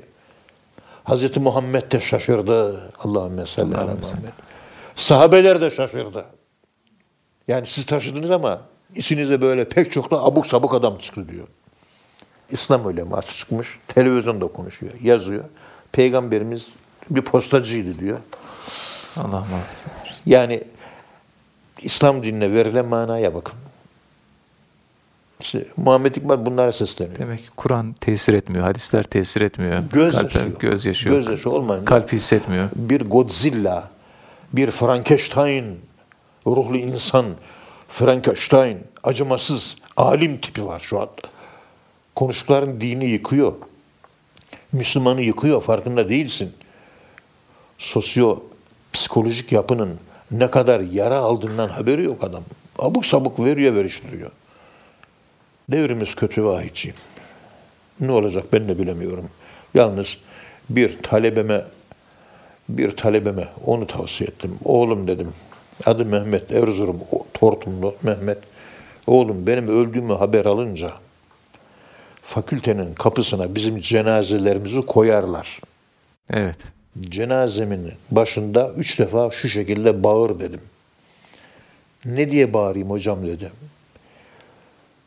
Hz. 1.06 1.38
Muhammed 1.38 1.92
de 1.92 2.00
şaşırdı. 2.00 2.82
Allahümme 3.00 3.46
salli 3.46 3.78
ala 3.78 3.86
Muhammed. 3.86 4.32
Sahabeler 4.96 5.62
de 5.62 5.72
şaşırdı. 5.72 6.26
Yani 7.48 7.68
siz 7.68 7.86
taşıdınız 7.86 8.32
ama 8.32 8.62
içinizde 8.96 9.42
böyle 9.42 9.70
pek 9.70 9.92
çok 9.92 10.12
da 10.12 10.24
abuk 10.24 10.48
sabuk 10.48 10.74
adam 10.74 10.98
çıktı 10.98 11.30
diyor. 11.30 11.48
İslam 12.52 12.86
uleması 12.86 13.34
çıkmış. 13.34 13.80
Televizyonda 13.88 14.48
konuşuyor, 14.48 14.94
yazıyor. 15.02 15.44
Peygamberimiz 15.98 16.68
bir 17.10 17.22
postacıydı 17.22 18.00
diyor. 18.00 18.18
Allah 19.18 19.26
muhafaza. 19.26 19.90
Yani 20.26 20.64
İslam 21.82 22.24
dinine 22.24 22.54
verilen 22.54 22.86
manaya 22.86 23.34
bakın. 23.34 23.56
İşte 25.40 25.66
Muhammed 25.78 26.16
İkbal 26.16 26.46
bunlara 26.46 26.72
sesleniyor. 26.72 27.20
Demek 27.20 27.40
ki 27.40 27.50
Kur'an 27.58 27.94
tesir 27.94 28.34
etmiyor, 28.34 28.64
hadisler 28.66 29.04
tesir 29.04 29.42
etmiyor. 29.42 29.84
Gözyaşı 29.94 30.28
Kalpler 30.28 30.46
yok. 30.46 30.60
gözyaşı 30.60 31.10
yok. 31.10 31.18
Gözyaşı 31.18 31.50
olmayınca 31.52 31.86
Kalp 31.86 32.14
hissetmiyor. 32.14 32.70
bir 32.76 33.02
Godzilla, 33.02 33.90
bir 34.54 34.72
Frankenstein, 34.72 35.80
ruhlu 36.48 36.78
insan, 36.78 37.26
Frankenstein, 37.90 38.78
acımasız, 39.04 39.76
alim 39.98 40.38
tipi 40.38 40.66
var 40.66 40.80
şu 40.80 41.02
an. 41.02 41.10
Konuştukların 42.16 42.82
dini 42.82 43.06
yıkıyor. 43.06 43.54
Müslümanı 44.78 45.22
yıkıyor, 45.22 45.62
farkında 45.62 46.10
değilsin. 46.10 46.52
Sosyo 47.78 48.40
psikolojik 48.94 49.52
yapının 49.52 50.00
ne 50.32 50.52
kadar 50.52 50.80
yara 50.80 51.18
aldığından 51.18 51.68
haberi 51.68 52.04
yok 52.04 52.24
adam. 52.24 52.44
Abuk 52.80 53.06
sabuk 53.06 53.40
veriyor 53.40 53.76
veriştiriyor. 53.76 54.32
Devrimiz 55.72 56.16
kötü 56.16 56.44
vahiyçiyim. 56.44 56.98
Ne 58.00 58.12
olacak 58.12 58.46
ben 58.54 58.68
de 58.68 58.80
bilemiyorum. 58.80 59.30
Yalnız 59.74 60.18
bir 60.70 60.98
talebeme 61.04 61.66
bir 62.70 62.96
talebeme 62.96 63.48
onu 63.66 63.88
tavsiye 63.88 64.30
ettim. 64.30 64.60
Oğlum 64.64 65.08
dedim 65.08 65.34
Adı 65.86 66.06
Mehmet 66.06 66.52
Erzurum 66.52 67.00
Tortumlu 67.34 67.96
Mehmet. 68.04 68.38
Oğlum 69.08 69.48
benim 69.48 69.68
öldüğümü 69.68 70.14
haber 70.14 70.46
alınca 70.46 70.92
fakültenin 72.28 72.94
kapısına 72.94 73.56
bizim 73.56 73.80
cenazelerimizi 73.80 74.82
koyarlar. 74.82 75.60
Evet. 76.30 76.58
Cenazemin 77.02 77.92
başında 78.12 78.72
üç 78.78 79.00
defa 79.00 79.32
şu 79.32 79.50
şekilde 79.50 80.04
bağır 80.04 80.40
dedim. 80.40 80.62
Ne 82.06 82.32
diye 82.32 82.54
bağırayım 82.54 82.90
hocam 82.90 83.28
dedim. 83.28 83.52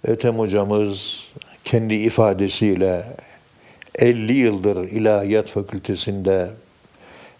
Ethem 0.08 0.38
hocamız 0.38 1.22
kendi 1.64 1.94
ifadesiyle 1.94 3.04
50 3.94 4.32
yıldır 4.32 4.76
ilahiyat 4.88 5.48
fakültesinde 5.48 6.50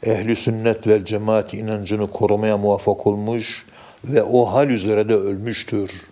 ehli 0.03 0.37
sünnet 0.37 0.87
ve 0.87 1.05
cemaat 1.05 1.55
inancını 1.55 2.11
korumaya 2.11 2.59
muvaffak 2.59 3.07
olmuş 3.07 3.67
ve 4.05 4.23
o 4.23 4.53
hal 4.53 4.71
üzere 4.71 5.09
de 5.09 5.15
ölmüştür. 5.15 6.10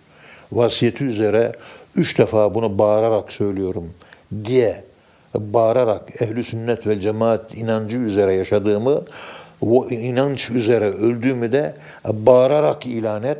Vasiyeti 0.51 1.03
üzere 1.03 1.51
üç 1.95 2.17
defa 2.17 2.53
bunu 2.53 2.77
bağırarak 2.77 3.31
söylüyorum 3.31 3.93
diye 4.45 4.83
bağırarak 5.35 6.21
ehli 6.21 6.43
sünnet 6.43 6.87
ve 6.87 6.99
cemaat 6.99 7.57
inancı 7.57 7.97
üzere 7.97 8.33
yaşadığımı 8.33 9.01
o 9.61 9.87
inanç 9.87 10.49
üzere 10.49 10.85
öldüğümü 10.85 11.51
de 11.51 11.75
bağırarak 12.07 12.85
ilan 12.85 13.23
et. 13.23 13.37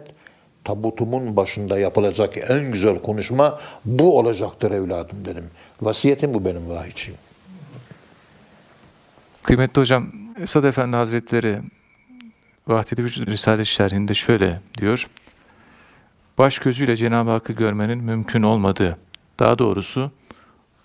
Tabutumun 0.64 1.36
başında 1.36 1.80
yapılacak 1.80 2.38
en 2.50 2.72
güzel 2.72 3.00
konuşma 3.00 3.60
bu 3.86 4.18
olacaktır 4.20 4.72
evladım 4.72 5.26
dedim. 5.26 5.44
Vasiyetim 5.82 6.34
bu 6.34 6.46
benim 6.46 6.70
vahiyçiyim. 6.70 7.20
Kıymetli 9.44 9.82
hocam, 9.82 10.12
Esad 10.42 10.64
Efendi 10.64 10.96
Hazretleri 10.96 11.60
Vahdedi 12.68 13.04
Vücud 13.04 13.28
Risale 13.28 13.66
şerhinde 13.66 14.14
şöyle 14.14 14.62
diyor. 14.78 15.08
Baş 16.40 16.60
gözüyle 16.60 16.96
Cenab-ı 16.96 17.30
Hakk'ı 17.30 17.54
görmenin 17.54 18.04
mümkün 18.04 18.44
olmadığı, 18.44 18.98
daha 19.40 19.60
doğrusu 19.60 20.12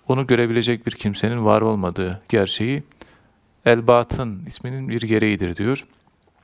onu 0.07 0.27
görebilecek 0.27 0.87
bir 0.87 0.91
kimsenin 0.91 1.45
var 1.45 1.61
olmadığı 1.61 2.21
gerçeği 2.29 2.83
El-Batın 3.65 4.45
isminin 4.47 4.89
bir 4.89 5.01
gereğidir 5.01 5.55
diyor. 5.55 5.85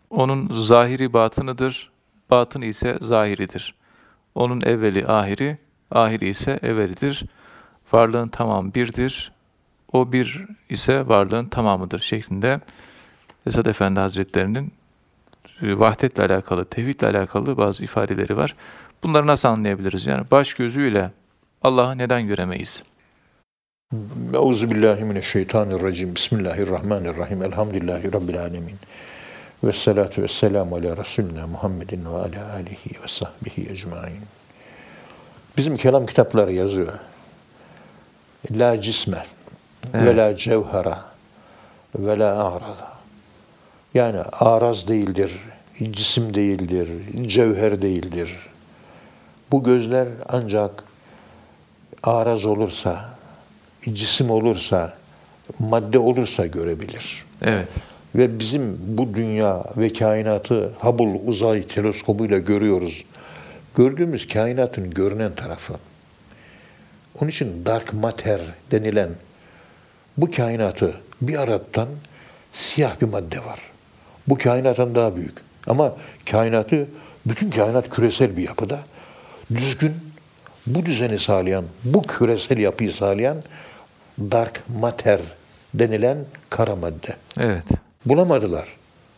Onun 0.10 0.54
zahiri 0.54 1.14
batınıdır, 1.14 1.92
batın 2.30 2.62
ise 2.62 2.98
zahiridir. 3.02 3.76
Onun 4.36 4.62
evveli 4.62 5.08
ahiri, 5.08 5.58
ahiri 5.92 6.30
ise 6.30 6.60
evvelidir. 6.62 7.26
Varlığın 7.92 8.28
tamam 8.28 8.74
birdir, 8.74 9.32
o 9.94 10.12
bir 10.12 10.46
ise 10.70 11.08
varlığın 11.08 11.46
tamamıdır 11.46 12.00
şeklinde 12.00 12.60
Esad 13.46 13.66
Efendi 13.66 14.00
Hazretlerinin 14.00 14.74
e, 15.62 15.80
vahdetle 15.80 16.24
alakalı, 16.24 16.66
tevhidle 16.66 17.08
alakalı 17.08 17.58
bazı 17.58 17.84
ifadeleri 17.84 18.38
var. 18.38 18.56
Bunları 19.04 19.28
nasıl 19.28 19.48
anlayabiliriz? 19.48 20.06
Yani 20.06 20.26
baş 20.32 20.54
gözüyle 20.54 21.12
Allah'ı 21.62 21.98
neden 21.98 22.28
göremeyiz? 22.28 22.84
Euzubillahimineşşeytanirracim. 24.34 26.16
Bismillahirrahmanirrahim. 26.16 27.44
Elhamdülillahi 27.44 28.14
Rabbil 28.14 28.42
alemin. 28.42 28.76
Ve 29.64 29.74
salatu 29.74 30.22
ve 30.22 30.28
selamu 30.28 30.76
ala 30.76 30.98
Resulina 30.98 31.48
Muhammedin 31.48 32.06
ve 32.06 32.10
ala 32.10 32.54
alihi 32.54 33.04
ve 33.04 33.08
sahbihi 33.08 33.70
ecmain. 33.72 34.22
Bizim 35.58 35.78
kelam 35.78 36.06
kitapları 36.06 36.54
yazıyor. 36.54 36.94
La 38.52 38.82
cisme 38.82 39.24
ve 39.94 40.18
la 40.18 40.36
cevhera 40.36 41.06
ve 41.96 42.20
la 42.20 42.46
a'rada. 42.46 42.92
Yani 43.94 44.20
araz 44.20 44.88
değildir, 44.88 45.32
cisim 45.92 46.34
değildir, 46.34 46.90
cevher 47.28 47.82
değildir. 47.82 48.51
Bu 49.52 49.64
gözler 49.64 50.08
ancak 50.30 50.84
araz 52.04 52.46
olursa, 52.46 53.10
cisim 53.94 54.30
olursa, 54.30 54.94
madde 55.60 56.00
olursa 56.00 56.46
görebilir. 56.46 57.26
Evet. 57.42 57.68
Ve 58.16 58.40
bizim 58.40 58.78
bu 58.82 59.14
dünya 59.14 59.64
ve 59.78 59.94
kainatı 59.94 60.72
Hubble 60.80 61.20
uzay 61.26 61.68
teleskobuyla 61.68 62.38
görüyoruz. 62.38 63.06
Gördüğümüz 63.76 64.28
kainatın 64.28 64.90
görünen 64.90 65.36
tarafı. 65.36 65.74
Onun 67.22 67.30
için 67.30 67.66
dark 67.66 67.94
matter 67.94 68.40
denilen 68.72 69.10
bu 70.18 70.32
kainatı 70.32 70.94
bir 71.22 71.42
aratan 71.42 71.88
siyah 72.54 73.02
bir 73.02 73.06
madde 73.06 73.46
var. 73.46 73.60
Bu 74.28 74.38
kainattan 74.38 74.96
daha 74.96 75.16
büyük. 75.16 75.38
Ama 75.68 75.94
kainatı, 76.32 76.88
bütün 77.26 77.50
kainat 77.50 77.90
küresel 77.90 78.38
bir 78.38 78.44
yapıda. 78.44 78.80
Düzgün, 79.56 79.94
bu 80.68 80.86
düzeni 80.86 81.20
sağlayan, 81.20 81.66
bu 81.84 82.02
küresel 82.02 82.58
yapıyı 82.58 82.92
sağlayan 82.92 83.38
dark 84.20 84.64
matter 84.80 85.20
denilen 85.74 86.18
kara 86.50 86.76
madde. 86.76 87.16
Evet. 87.40 87.64
Bulamadılar. 88.06 88.68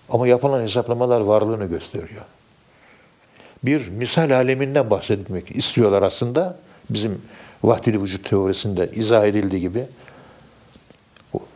Ama 0.09 0.27
yapılan 0.27 0.63
hesaplamalar 0.63 1.21
varlığını 1.21 1.65
gösteriyor. 1.65 2.21
Bir 3.63 3.87
misal 3.87 4.31
aleminden 4.31 4.89
bahsetmek 4.89 5.55
istiyorlar 5.55 6.01
aslında. 6.01 6.57
Bizim 6.89 7.21
vahdili 7.63 8.01
vücut 8.01 8.29
teorisinde 8.29 8.89
izah 8.95 9.25
edildiği 9.25 9.61
gibi. 9.61 9.85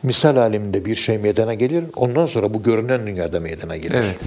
Misal 0.03 0.37
aleminde 0.37 0.85
bir 0.85 0.95
şey 0.95 1.17
meydana 1.17 1.53
gelir. 1.53 1.85
Ondan 1.95 2.25
sonra 2.25 2.53
bu 2.53 2.63
görünen 2.63 3.07
dünyada 3.07 3.39
meydana 3.39 3.77
gelir. 3.77 3.95
Evet. 3.95 4.19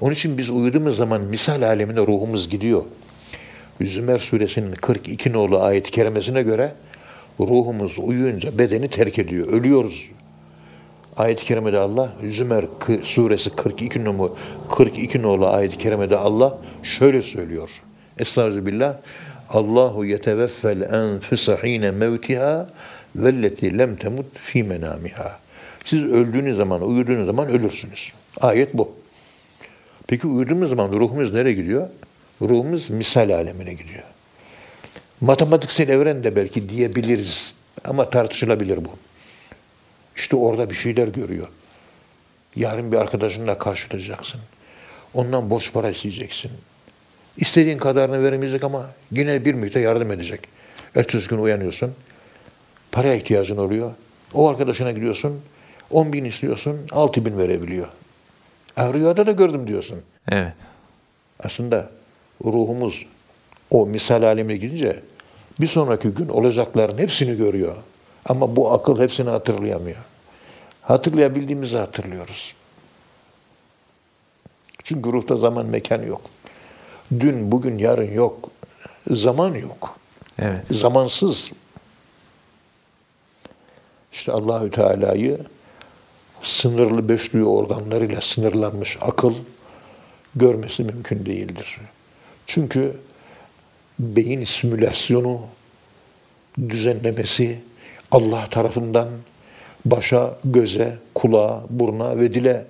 Onun 0.00 0.12
için 0.12 0.38
biz 0.38 0.50
uyuduğumuz 0.50 0.96
zaman 0.96 1.20
misal 1.20 1.62
alemine 1.62 2.00
ruhumuz 2.00 2.48
gidiyor. 2.50 2.82
Zümer 3.80 4.18
suresinin 4.18 4.72
42 4.72 5.32
nolu 5.32 5.62
ayet-i 5.62 5.90
kerimesine 5.90 6.42
göre 6.42 6.72
ruhumuz 7.40 7.98
uyuyunca 7.98 8.58
bedeni 8.58 8.88
terk 8.88 9.18
ediyor. 9.18 9.48
Ölüyoruz. 9.48 10.08
Ayet-i 11.16 11.44
kerimede 11.44 11.78
Allah 11.78 12.12
Zümer 12.28 12.64
suresi 13.02 13.50
42 13.50 14.04
nolu 14.04 14.36
42 14.70 15.22
nolu 15.22 15.46
ayet-i 15.46 15.78
kerimede 15.78 16.16
Allah 16.16 16.58
şöyle 16.82 17.22
söylüyor. 17.22 17.70
Estağfirullah. 18.18 18.96
Allahu 19.50 20.04
yeteveffel 20.04 20.80
enfuse 20.80 21.58
hine 21.62 21.90
mevtiha 21.90 22.68
velleti 23.16 23.78
lem 23.78 23.96
temut 23.96 24.26
fi 24.34 24.62
menamiha. 24.62 25.38
Siz 25.84 26.04
öldüğünüz 26.04 26.56
zaman, 26.56 26.82
uyuduğunuz 26.82 27.26
zaman 27.26 27.48
ölürsünüz. 27.48 28.12
Ayet 28.40 28.74
bu. 28.74 28.92
Peki 30.06 30.26
uyuduğumuz 30.26 30.68
zaman 30.68 30.92
ruhumuz 30.92 31.34
nereye 31.34 31.54
gidiyor? 31.54 31.88
Ruhumuz 32.42 32.90
misal 32.90 33.30
alemine 33.30 33.72
gidiyor. 33.72 34.02
Matematiksel 35.20 35.88
evren 35.88 36.24
de 36.24 36.36
belki 36.36 36.68
diyebiliriz 36.68 37.54
ama 37.84 38.10
tartışılabilir 38.10 38.84
bu. 38.84 38.90
İşte 40.16 40.36
orada 40.36 40.70
bir 40.70 40.74
şeyler 40.74 41.08
görüyor. 41.08 41.48
Yarın 42.56 42.92
bir 42.92 42.96
arkadaşınla 42.96 43.58
karşılaşacaksın. 43.58 44.40
Ondan 45.14 45.50
borç 45.50 45.72
para 45.72 45.90
isteyeceksin. 45.90 46.50
İstediğin 47.36 47.78
kadarını 47.78 48.24
veremeyecek 48.24 48.64
ama 48.64 48.90
yine 49.10 49.44
bir 49.44 49.54
müddet 49.54 49.84
yardım 49.84 50.12
edecek. 50.12 50.40
Ertesi 50.94 51.28
gün 51.28 51.38
uyanıyorsun. 51.38 51.94
Paraya 52.92 53.14
ihtiyacın 53.14 53.56
oluyor. 53.56 53.92
O 54.34 54.48
arkadaşına 54.48 54.92
gidiyorsun. 54.92 55.40
10 55.90 56.12
bin 56.12 56.24
istiyorsun. 56.24 56.86
6 56.90 57.26
bin 57.26 57.38
verebiliyor. 57.38 57.88
E, 58.76 58.92
rüyada 58.92 59.26
da 59.26 59.32
gördüm 59.32 59.66
diyorsun. 59.66 60.02
Evet. 60.28 60.52
Aslında 61.40 61.90
ruhumuz 62.44 63.06
o 63.70 63.86
misal 63.86 64.22
alemine 64.22 64.56
gidince 64.56 65.02
bir 65.60 65.66
sonraki 65.66 66.08
gün 66.08 66.28
olacakların 66.28 66.98
hepsini 66.98 67.36
görüyor. 67.36 67.76
Ama 68.24 68.56
bu 68.56 68.72
akıl 68.72 69.00
hepsini 69.00 69.30
hatırlayamıyor. 69.30 69.98
Hatırlayabildiğimizi 70.82 71.76
hatırlıyoruz. 71.76 72.54
Çünkü 74.84 75.12
ruhta 75.12 75.36
zaman 75.36 75.66
mekan 75.66 76.02
yok. 76.02 76.20
Dün, 77.20 77.52
bugün, 77.52 77.78
yarın 77.78 78.12
yok. 78.12 78.50
Zaman 79.10 79.54
yok. 79.54 79.98
Evet. 80.38 80.66
Zamansız. 80.70 81.50
İşte 84.12 84.32
Allahü 84.32 84.70
Teala'yı 84.70 85.38
sınırlı 86.42 87.08
beş 87.08 87.32
duyu 87.32 87.46
organlarıyla 87.46 88.20
sınırlanmış 88.20 88.98
akıl 89.00 89.34
görmesi 90.34 90.84
mümkün 90.84 91.26
değildir. 91.26 91.78
Çünkü 92.48 92.96
beyin 93.98 94.44
simülasyonu 94.44 95.40
düzenlemesi 96.68 97.58
Allah 98.10 98.46
tarafından 98.50 99.08
başa, 99.84 100.38
göze, 100.44 100.98
kulağa, 101.14 101.64
buruna 101.70 102.18
ve 102.18 102.34
dile 102.34 102.66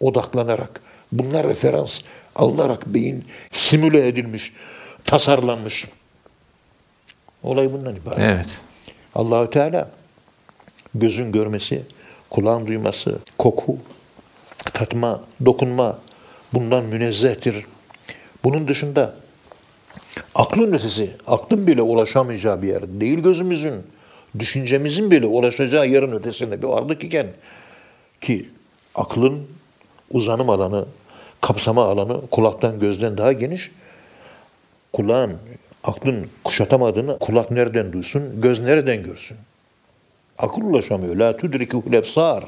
odaklanarak 0.00 0.80
bunlar 1.12 1.48
referans 1.48 2.00
alınarak 2.36 2.86
beyin 2.86 3.24
simüle 3.52 4.08
edilmiş, 4.08 4.52
tasarlanmış. 5.04 5.86
Olay 7.42 7.72
bundan 7.72 7.96
ibaret. 7.96 8.18
Evet. 8.18 8.60
Allahü 9.14 9.50
Teala 9.50 9.90
gözün 10.94 11.32
görmesi, 11.32 11.82
kulağın 12.30 12.66
duyması, 12.66 13.18
koku, 13.38 13.78
tatma, 14.56 15.20
dokunma 15.44 15.98
bundan 16.52 16.84
münezzehtir. 16.84 17.64
Bunun 18.44 18.68
dışında 18.68 19.14
aklın 20.34 20.72
ötesi, 20.72 21.10
aklın 21.26 21.66
bile 21.66 21.82
ulaşamayacağı 21.82 22.62
bir 22.62 22.68
yer 22.68 22.82
değil 23.00 23.18
gözümüzün, 23.18 23.74
düşüncemizin 24.38 25.10
bile 25.10 25.26
ulaşacağı 25.26 25.88
yerin 25.88 26.12
ötesinde 26.12 26.62
bir 26.62 26.66
varlık 26.66 27.04
iken 27.04 27.26
ki 28.20 28.48
aklın 28.94 29.46
uzanım 30.10 30.50
alanı, 30.50 30.84
kapsama 31.40 31.84
alanı 31.84 32.26
kulaktan 32.30 32.80
gözden 32.80 33.18
daha 33.18 33.32
geniş. 33.32 33.70
Kulağın, 34.92 35.36
aklın 35.84 36.26
kuşatamadığını 36.44 37.18
kulak 37.18 37.50
nereden 37.50 37.92
duysun, 37.92 38.40
göz 38.40 38.60
nereden 38.60 39.02
görsün? 39.02 39.36
Akıl 40.38 40.62
ulaşamıyor. 40.62 41.16
La 41.16 41.36
tudrikul 41.36 41.92
ebsar. 41.92 42.44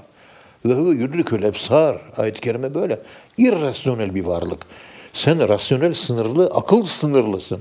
Ve 0.65 0.73
huve 0.73 0.95
yudrikul 0.95 1.43
ebsar. 1.43 1.97
Ayet-i 2.17 2.41
kerime 2.41 2.75
böyle. 2.75 2.99
İrrasyonel 3.39 4.15
bir 4.15 4.25
varlık. 4.25 4.67
Sen 5.13 5.49
rasyonel 5.49 5.95
sınırlı, 5.95 6.47
akıl 6.47 6.83
sınırlısın. 6.83 7.61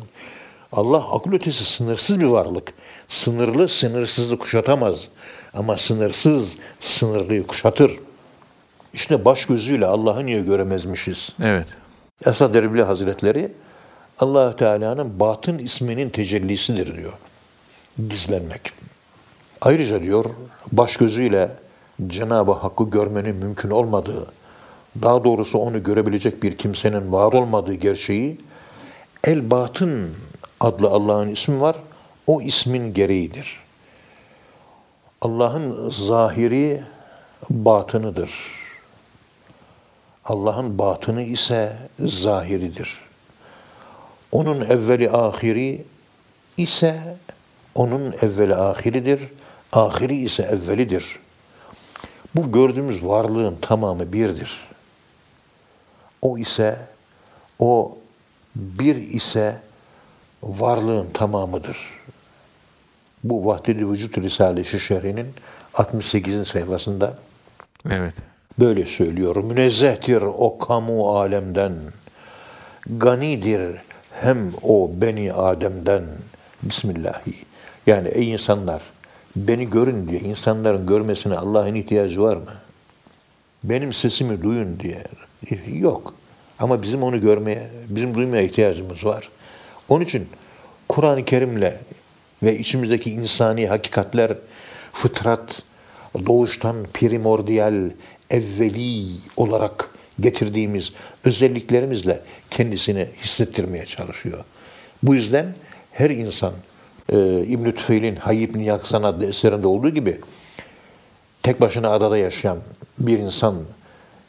Allah 0.71 1.11
akıl 1.11 1.33
ötesi 1.33 1.65
sınırsız 1.65 2.19
bir 2.19 2.25
varlık. 2.25 2.73
Sınırlı 3.09 3.67
sınırsızı 3.67 4.37
kuşatamaz. 4.37 5.07
Ama 5.53 5.77
sınırsız 5.77 6.55
sınırlıyı 6.81 7.47
kuşatır. 7.47 7.91
İşte 8.93 9.25
baş 9.25 9.45
gözüyle 9.45 9.85
Allah'ı 9.85 10.25
niye 10.25 10.41
göremezmişiz? 10.41 11.29
Evet. 11.41 11.67
Esad 12.25 12.53
Erbil 12.53 12.79
Hazretleri 12.79 13.51
allah 14.19 14.55
Teala'nın 14.55 15.19
batın 15.19 15.57
isminin 15.57 16.09
tecellisidir 16.09 16.97
diyor. 16.97 17.13
Gizlenmek. 18.09 18.71
Ayrıca 19.61 20.01
diyor 20.01 20.25
baş 20.71 20.97
gözüyle 20.97 21.51
Cenab-ı 22.07 22.51
Hakk'ı 22.51 22.89
görmenin 22.89 23.35
mümkün 23.35 23.69
olmadığı, 23.69 24.25
daha 25.01 25.23
doğrusu 25.23 25.58
onu 25.58 25.84
görebilecek 25.84 26.43
bir 26.43 26.58
kimsenin 26.58 27.12
var 27.12 27.34
olmadığı 27.34 27.73
gerçeği 27.73 28.38
El 29.23 29.51
Batın 29.51 30.10
adlı 30.60 30.89
Allah'ın 30.89 31.30
ismi 31.30 31.62
var. 31.62 31.75
O 32.27 32.41
ismin 32.41 32.93
gereğidir. 32.93 33.60
Allah'ın 35.21 35.91
zahiri 35.91 36.84
batınıdır. 37.49 38.32
Allah'ın 40.25 40.80
batını 40.80 41.21
ise 41.21 41.77
zahiridir. 41.99 42.99
Onun 44.32 44.62
evveli 44.62 45.12
ahiri 45.12 45.86
ise 46.58 47.17
onun 47.75 48.13
evveli 48.21 48.56
ahiridir. 48.56 49.19
Ahiri 49.73 50.15
ise 50.15 50.43
evvelidir. 50.43 51.19
Bu 52.36 52.51
gördüğümüz 52.51 53.06
varlığın 53.06 53.58
tamamı 53.62 54.13
birdir. 54.13 54.70
O 56.21 56.38
ise 56.38 56.77
o 57.60 57.97
bir 58.55 58.95
ise 58.95 59.55
varlığın 60.43 61.07
tamamıdır. 61.13 61.77
Bu 63.23 63.45
Vahdedi 63.45 63.89
Vücut 63.89 64.17
Risale-i 64.17 64.79
Şerhi'nin 64.79 65.27
68. 65.73 66.47
sayfasında 66.47 67.13
Evet. 67.89 68.13
Böyle 68.60 68.86
söylüyor. 68.86 69.36
Münezzehtir 69.36 70.21
o 70.21 70.57
kamu 70.57 71.17
alemden. 71.17 71.73
Ganidir 72.97 73.81
hem 74.13 74.51
o 74.63 74.91
beni 74.93 75.34
Adem'den. 75.34 76.03
Bismillahi. 76.63 77.36
Yani 77.88 78.07
ey 78.07 78.31
insanlar 78.31 78.81
beni 79.36 79.69
görün 79.69 80.07
diye 80.07 80.19
insanların 80.19 80.88
görmesine 80.88 81.38
Allah'ın 81.38 81.75
ihtiyacı 81.75 82.21
var 82.21 82.36
mı? 82.36 82.53
Benim 83.63 83.93
sesimi 83.93 84.41
duyun 84.41 84.79
diye. 84.79 85.03
Yok. 85.67 86.13
Ama 86.60 86.82
bizim 86.82 87.04
onu 87.04 87.21
görmeye, 87.21 87.69
bizim 87.89 88.15
duymaya 88.15 88.43
ihtiyacımız 88.43 89.06
var. 89.06 89.30
Onun 89.89 90.04
için 90.04 90.27
Kur'an-ı 90.89 91.25
Kerim'le 91.25 91.73
ve 92.43 92.60
içimizdeki 92.60 93.12
insani 93.12 93.67
hakikatler, 93.67 94.38
fıtrat, 94.93 95.62
doğuştan 96.25 96.86
primordial, 96.93 97.89
evveli 98.30 99.06
olarak 99.38 99.89
getirdiğimiz 100.19 100.93
özelliklerimizle 101.25 102.21
kendisini 102.49 103.08
hissettirmeye 103.23 103.86
çalışıyor. 103.86 104.43
Bu 105.04 105.15
yüzden 105.15 105.54
her 105.91 106.10
insan 106.10 106.54
e, 107.10 107.43
İbn-i 107.43 107.75
Tüfeil'in 107.75 108.15
Hayy 108.15 108.43
ibn 108.43 108.69
adlı 108.69 109.25
eserinde 109.25 109.67
olduğu 109.67 109.89
gibi 109.89 110.21
tek 111.43 111.62
başına 111.62 111.89
adada 111.89 112.17
yaşayan 112.17 112.58
bir 112.99 113.17
insan 113.17 113.56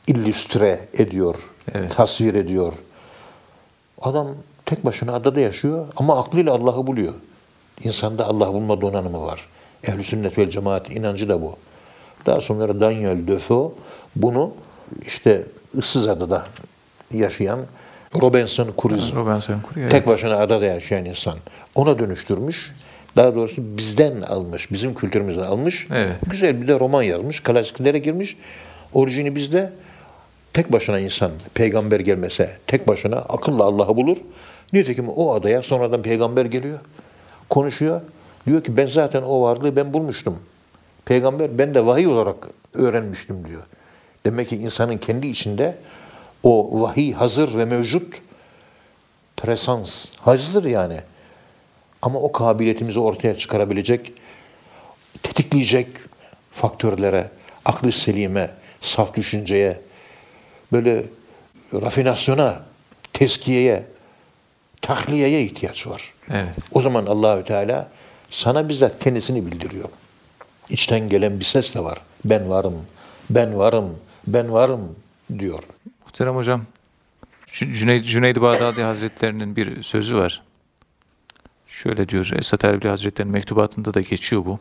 illüstre 0.06 0.80
ediyor, 0.98 1.34
Evet. 1.74 1.96
tasvir 1.96 2.34
ediyor. 2.34 2.72
Adam 4.02 4.28
tek 4.66 4.84
başına 4.84 5.12
adada 5.12 5.40
yaşıyor 5.40 5.86
ama 5.96 6.20
aklıyla 6.20 6.52
Allah'ı 6.54 6.86
buluyor. 6.86 7.14
İnsanda 7.84 8.26
Allah 8.26 8.52
bulma 8.52 8.80
donanımı 8.80 9.22
var. 9.22 9.46
Ehl-i 9.84 10.04
sünnet 10.04 10.38
vel 10.38 10.50
cemaat 10.50 10.90
inancı 10.90 11.28
da 11.28 11.42
bu. 11.42 11.56
Daha 12.26 12.40
sonra 12.40 12.80
Daniel 12.80 13.26
Defoe 13.26 13.72
bunu 14.16 14.50
işte 15.06 15.42
ıssız 15.78 16.08
adada 16.08 16.46
yaşayan 17.12 17.60
Robinson 18.20 18.68
Crusoe 18.82 19.16
Robinson 19.20 19.56
Crusoe. 19.68 19.88
tek 19.88 20.06
başına 20.06 20.36
adada 20.36 20.66
yaşayan 20.66 21.04
insan 21.04 21.34
ona 21.74 21.98
dönüştürmüş. 21.98 22.72
Daha 23.16 23.34
doğrusu 23.34 23.62
bizden 23.76 24.20
almış, 24.20 24.72
bizim 24.72 24.94
kültürümüzden 24.94 25.42
almış. 25.42 25.86
Evet. 25.94 26.16
Güzel 26.30 26.62
bir 26.62 26.68
de 26.68 26.80
roman 26.80 27.02
yazmış, 27.02 27.42
klasiklere 27.42 27.98
girmiş. 27.98 28.36
Orijini 28.92 29.36
bizde 29.36 29.72
tek 30.52 30.72
başına 30.72 30.98
insan 30.98 31.30
peygamber 31.54 32.00
gelmese 32.00 32.56
tek 32.66 32.88
başına 32.88 33.16
akılla 33.16 33.64
Allah'ı 33.64 33.96
bulur. 33.96 34.16
Nitekim 34.72 35.08
o 35.08 35.34
adaya 35.34 35.62
sonradan 35.62 36.02
peygamber 36.02 36.44
geliyor. 36.44 36.78
Konuşuyor. 37.50 38.00
Diyor 38.46 38.64
ki 38.64 38.76
ben 38.76 38.86
zaten 38.86 39.22
o 39.22 39.42
varlığı 39.42 39.76
ben 39.76 39.92
bulmuştum. 39.92 40.38
Peygamber 41.04 41.58
ben 41.58 41.74
de 41.74 41.86
vahiy 41.86 42.06
olarak 42.06 42.48
öğrenmiştim 42.74 43.48
diyor. 43.48 43.62
Demek 44.26 44.48
ki 44.48 44.56
insanın 44.56 44.98
kendi 44.98 45.26
içinde 45.26 45.78
o 46.42 46.82
vahiy 46.82 47.12
hazır 47.12 47.58
ve 47.58 47.64
mevcut 47.64 48.22
presans 49.36 50.06
hazır 50.20 50.64
yani. 50.64 51.00
Ama 52.02 52.18
o 52.18 52.32
kabiliyetimizi 52.32 53.00
ortaya 53.00 53.38
çıkarabilecek, 53.38 54.12
tetikleyecek 55.22 55.86
faktörlere, 56.52 57.28
aklı 57.64 57.92
selime, 57.92 58.50
saf 58.80 59.14
düşünceye, 59.14 59.80
böyle 60.72 61.04
rafinasyona, 61.72 62.62
teskiyeye, 63.12 63.86
tahliyeye 64.80 65.42
ihtiyaç 65.42 65.86
var. 65.86 66.12
Evet. 66.30 66.56
O 66.72 66.82
zaman 66.82 67.06
Allahü 67.06 67.44
Teala 67.44 67.88
sana 68.30 68.68
bizzat 68.68 68.98
kendisini 69.04 69.46
bildiriyor. 69.46 69.88
İçten 70.70 71.08
gelen 71.08 71.40
bir 71.40 71.44
ses 71.44 71.74
de 71.74 71.84
var. 71.84 71.98
Ben 72.24 72.50
varım, 72.50 72.74
ben 73.30 73.58
varım, 73.58 73.98
ben 74.26 74.52
varım 74.52 74.96
diyor. 75.38 75.62
Muhterem 76.04 76.36
hocam, 76.36 76.62
Cü- 77.46 77.72
Cüneyd, 77.72 78.04
Cüneyd 78.04 78.36
Bağdadi 78.36 78.82
Hazretlerinin 78.92 79.56
bir 79.56 79.82
sözü 79.82 80.16
var. 80.16 80.42
Şöyle 81.68 82.08
diyor, 82.08 82.30
Esat 82.38 82.64
Erbil 82.64 82.88
Hazretleri'nin 82.88 83.32
mektubatında 83.32 83.94
da 83.94 84.00
geçiyor 84.00 84.44
bu. 84.44 84.58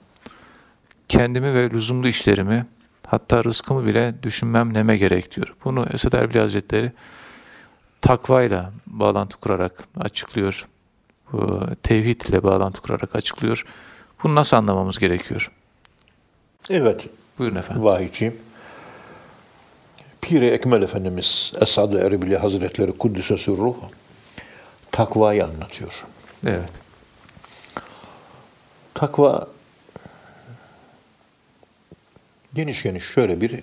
Kendimi 1.09 1.53
ve 1.53 1.69
lüzumlu 1.69 2.07
işlerimi, 2.07 2.65
hatta 3.11 3.43
rızkımı 3.43 3.85
bile 3.85 4.13
düşünmem 4.23 4.73
neme 4.73 4.97
gerek 4.97 5.35
diyor. 5.35 5.55
Bunu 5.65 5.85
Esat 5.93 6.13
Erbil 6.13 6.39
Hazretleri 6.39 6.91
takvayla 8.01 8.71
bağlantı 8.87 9.37
kurarak 9.37 9.83
açıklıyor. 9.99 10.67
Bu, 11.31 11.61
tevhid 11.83 12.21
ile 12.21 12.43
bağlantı 12.43 12.81
kurarak 12.81 13.15
açıklıyor. 13.15 13.65
Bunu 14.23 14.35
nasıl 14.35 14.57
anlamamız 14.57 14.99
gerekiyor? 14.99 15.51
Evet, 16.69 17.07
Buyurun 17.39 17.55
efendim. 17.55 17.83
vahiyciğim. 17.83 18.35
Pir-i 20.21 20.45
Ekmel 20.49 20.81
Efendimiz 20.81 21.53
Esad-ı 21.61 21.99
Erbili 21.99 22.37
Hazretleri 22.37 22.91
Kuddüs'e 22.91 23.37
sürruh 23.37 23.75
takvayı 24.91 25.45
anlatıyor. 25.45 26.05
Evet. 26.47 26.69
Takva 28.93 29.47
geniş 32.53 32.83
geniş 32.83 33.03
şöyle 33.03 33.41
bir 33.41 33.59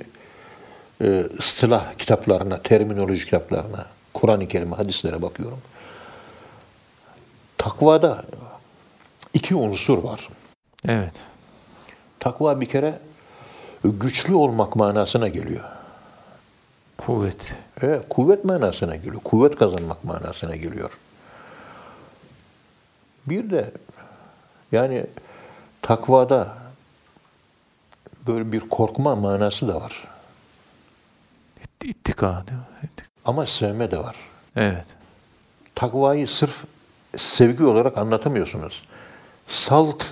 e, 1.01 1.27
ıstılah 1.39 1.95
kitaplarına, 1.99 2.63
terminoloji 2.63 3.25
kitaplarına, 3.25 3.87
Kur'an-ı 4.15 4.49
Kerim, 4.49 4.73
hadislere 4.73 5.23
bakıyorum. 5.23 5.61
Takvada 7.59 8.25
iki 9.35 9.55
unsur 9.55 10.05
var. 10.05 10.29
Evet. 10.89 11.15
Takva 12.21 12.61
bir 12.61 12.69
kere 12.69 12.99
güçlü 13.85 14.35
olmak 14.35 14.77
manasına 14.77 15.29
geliyor. 15.29 15.65
Kuvvet. 16.99 17.55
Evet, 17.83 18.03
kuvvet 18.09 18.45
manasına 18.45 18.97
geliyor. 18.97 19.23
Kuvvet 19.25 19.57
kazanmak 19.57 20.05
manasına 20.05 20.57
geliyor. 20.57 20.91
Bir 23.27 23.51
de 23.51 23.71
yani 24.73 25.07
takvada 25.83 26.57
böyle 28.29 28.53
bir 28.53 28.61
korkma 28.61 29.17
manası 29.17 29.69
da 29.69 29.81
var. 29.81 30.05
İttika 31.85 32.45
değil 32.49 32.59
mi? 32.59 32.65
İttika. 32.83 33.09
Ama 33.25 33.47
sevme 33.47 33.91
de 33.91 33.99
var. 33.99 34.17
Evet. 34.57 34.85
Takvayı 35.75 36.29
sırf 36.29 36.65
sevgi 37.17 37.65
olarak 37.65 37.99
anlatamıyorsunuz. 37.99 38.83
Salt 39.49 40.05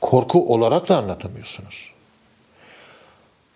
korku 0.00 0.54
olarak 0.54 0.88
da 0.88 0.98
anlatamıyorsunuz. 0.98 1.90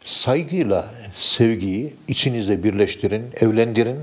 Saygıyla 0.04 0.94
sevgiyi 1.18 1.96
içinizde 2.08 2.64
birleştirin, 2.64 3.32
evlendirin. 3.40 4.00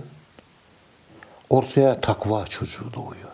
Ortaya 1.49 2.01
takva 2.01 2.45
çocuğu 2.45 2.93
doğuyor. 2.93 3.29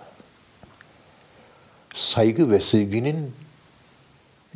Saygı 1.95 2.51
ve 2.51 2.61
sevginin 2.61 3.35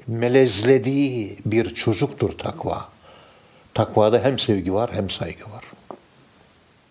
melezlediği 0.07 1.37
bir 1.45 1.73
çocuktur 1.73 2.37
takva. 2.37 2.89
Takvada 3.73 4.23
hem 4.23 4.39
sevgi 4.39 4.73
var 4.73 4.89
hem 4.93 5.09
saygı 5.09 5.43
var. 5.43 5.63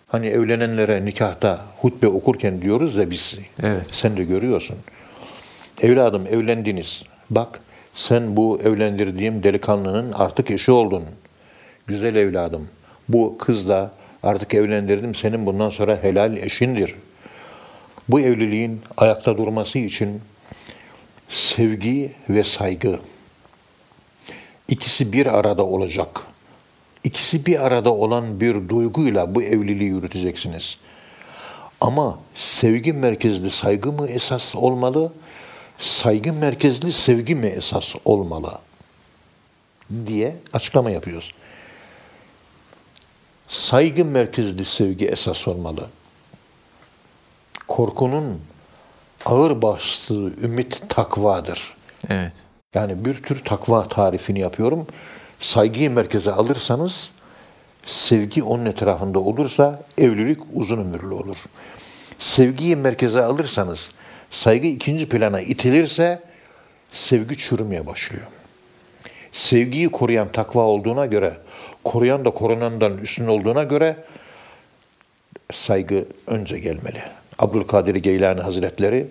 Hani 0.08 0.26
evlenenlere 0.26 1.04
nikahta 1.04 1.64
hutbe 1.80 2.08
okurken 2.08 2.62
diyoruz 2.62 2.96
ya 2.96 3.10
biz. 3.10 3.38
Evet. 3.62 3.86
Sen 3.90 4.16
de 4.16 4.24
görüyorsun. 4.24 4.76
Evladım 5.82 6.26
evlendiniz. 6.26 7.02
Bak 7.30 7.60
sen 7.94 8.36
bu 8.36 8.60
evlendirdiğim 8.64 9.42
delikanlının 9.42 10.12
artık 10.12 10.50
eşi 10.50 10.72
oldun. 10.72 11.04
Güzel 11.86 12.16
evladım. 12.16 12.68
Bu 13.08 13.38
kızla 13.38 13.92
artık 14.22 14.54
evlendirdim 14.54 15.14
senin 15.14 15.46
bundan 15.46 15.70
sonra 15.70 16.02
helal 16.02 16.36
eşindir. 16.36 16.94
Bu 18.08 18.20
evliliğin 18.20 18.80
ayakta 18.96 19.38
durması 19.38 19.78
için 19.78 20.20
sevgi 21.30 22.12
ve 22.28 22.44
saygı 22.44 23.00
ikisi 24.68 25.12
bir 25.12 25.26
arada 25.26 25.66
olacak. 25.66 26.20
İkisi 27.04 27.46
bir 27.46 27.66
arada 27.66 27.94
olan 27.94 28.40
bir 28.40 28.68
duyguyla 28.68 29.34
bu 29.34 29.42
evliliği 29.42 29.88
yürüteceksiniz. 29.88 30.76
Ama 31.80 32.18
sevgi 32.34 32.92
merkezli 32.92 33.50
saygı 33.50 33.92
mı 33.92 34.08
esas 34.08 34.56
olmalı? 34.56 35.12
Saygı 35.78 36.32
merkezli 36.32 36.92
sevgi 36.92 37.34
mi 37.34 37.46
esas 37.46 37.94
olmalı? 38.04 38.58
diye 40.06 40.36
açıklama 40.52 40.90
yapıyoruz. 40.90 41.34
Saygı 43.48 44.04
merkezli 44.04 44.64
sevgi 44.64 45.06
esas 45.06 45.48
olmalı. 45.48 45.88
Korkunun 47.68 48.40
ağır 49.24 49.62
bastığı 49.62 50.44
ümit 50.44 50.82
takvadır. 50.88 51.74
Evet. 52.08 52.32
Yani 52.74 53.04
bir 53.04 53.22
tür 53.22 53.44
takva 53.44 53.88
tarifini 53.88 54.40
yapıyorum. 54.40 54.86
Saygıyı 55.40 55.90
merkeze 55.90 56.30
alırsanız, 56.32 57.10
sevgi 57.86 58.42
onun 58.42 58.66
etrafında 58.66 59.18
olursa 59.18 59.82
evlilik 59.98 60.38
uzun 60.54 60.78
ömürlü 60.78 61.14
olur. 61.14 61.36
Sevgiyi 62.18 62.76
merkeze 62.76 63.22
alırsanız, 63.22 63.90
saygı 64.30 64.66
ikinci 64.66 65.08
plana 65.08 65.40
itilirse 65.40 66.22
sevgi 66.92 67.38
çürümeye 67.38 67.86
başlıyor. 67.86 68.26
Sevgiyi 69.32 69.88
koruyan 69.88 70.32
takva 70.32 70.62
olduğuna 70.62 71.06
göre, 71.06 71.36
koruyan 71.84 72.24
da 72.24 72.30
korunandan 72.30 72.98
üstün 72.98 73.26
olduğuna 73.26 73.62
göre 73.62 73.96
saygı 75.52 76.04
önce 76.26 76.58
gelmeli. 76.58 77.02
Abdülkadir 77.40 77.94
Geylani 77.94 78.40
Hazretleri 78.40 79.06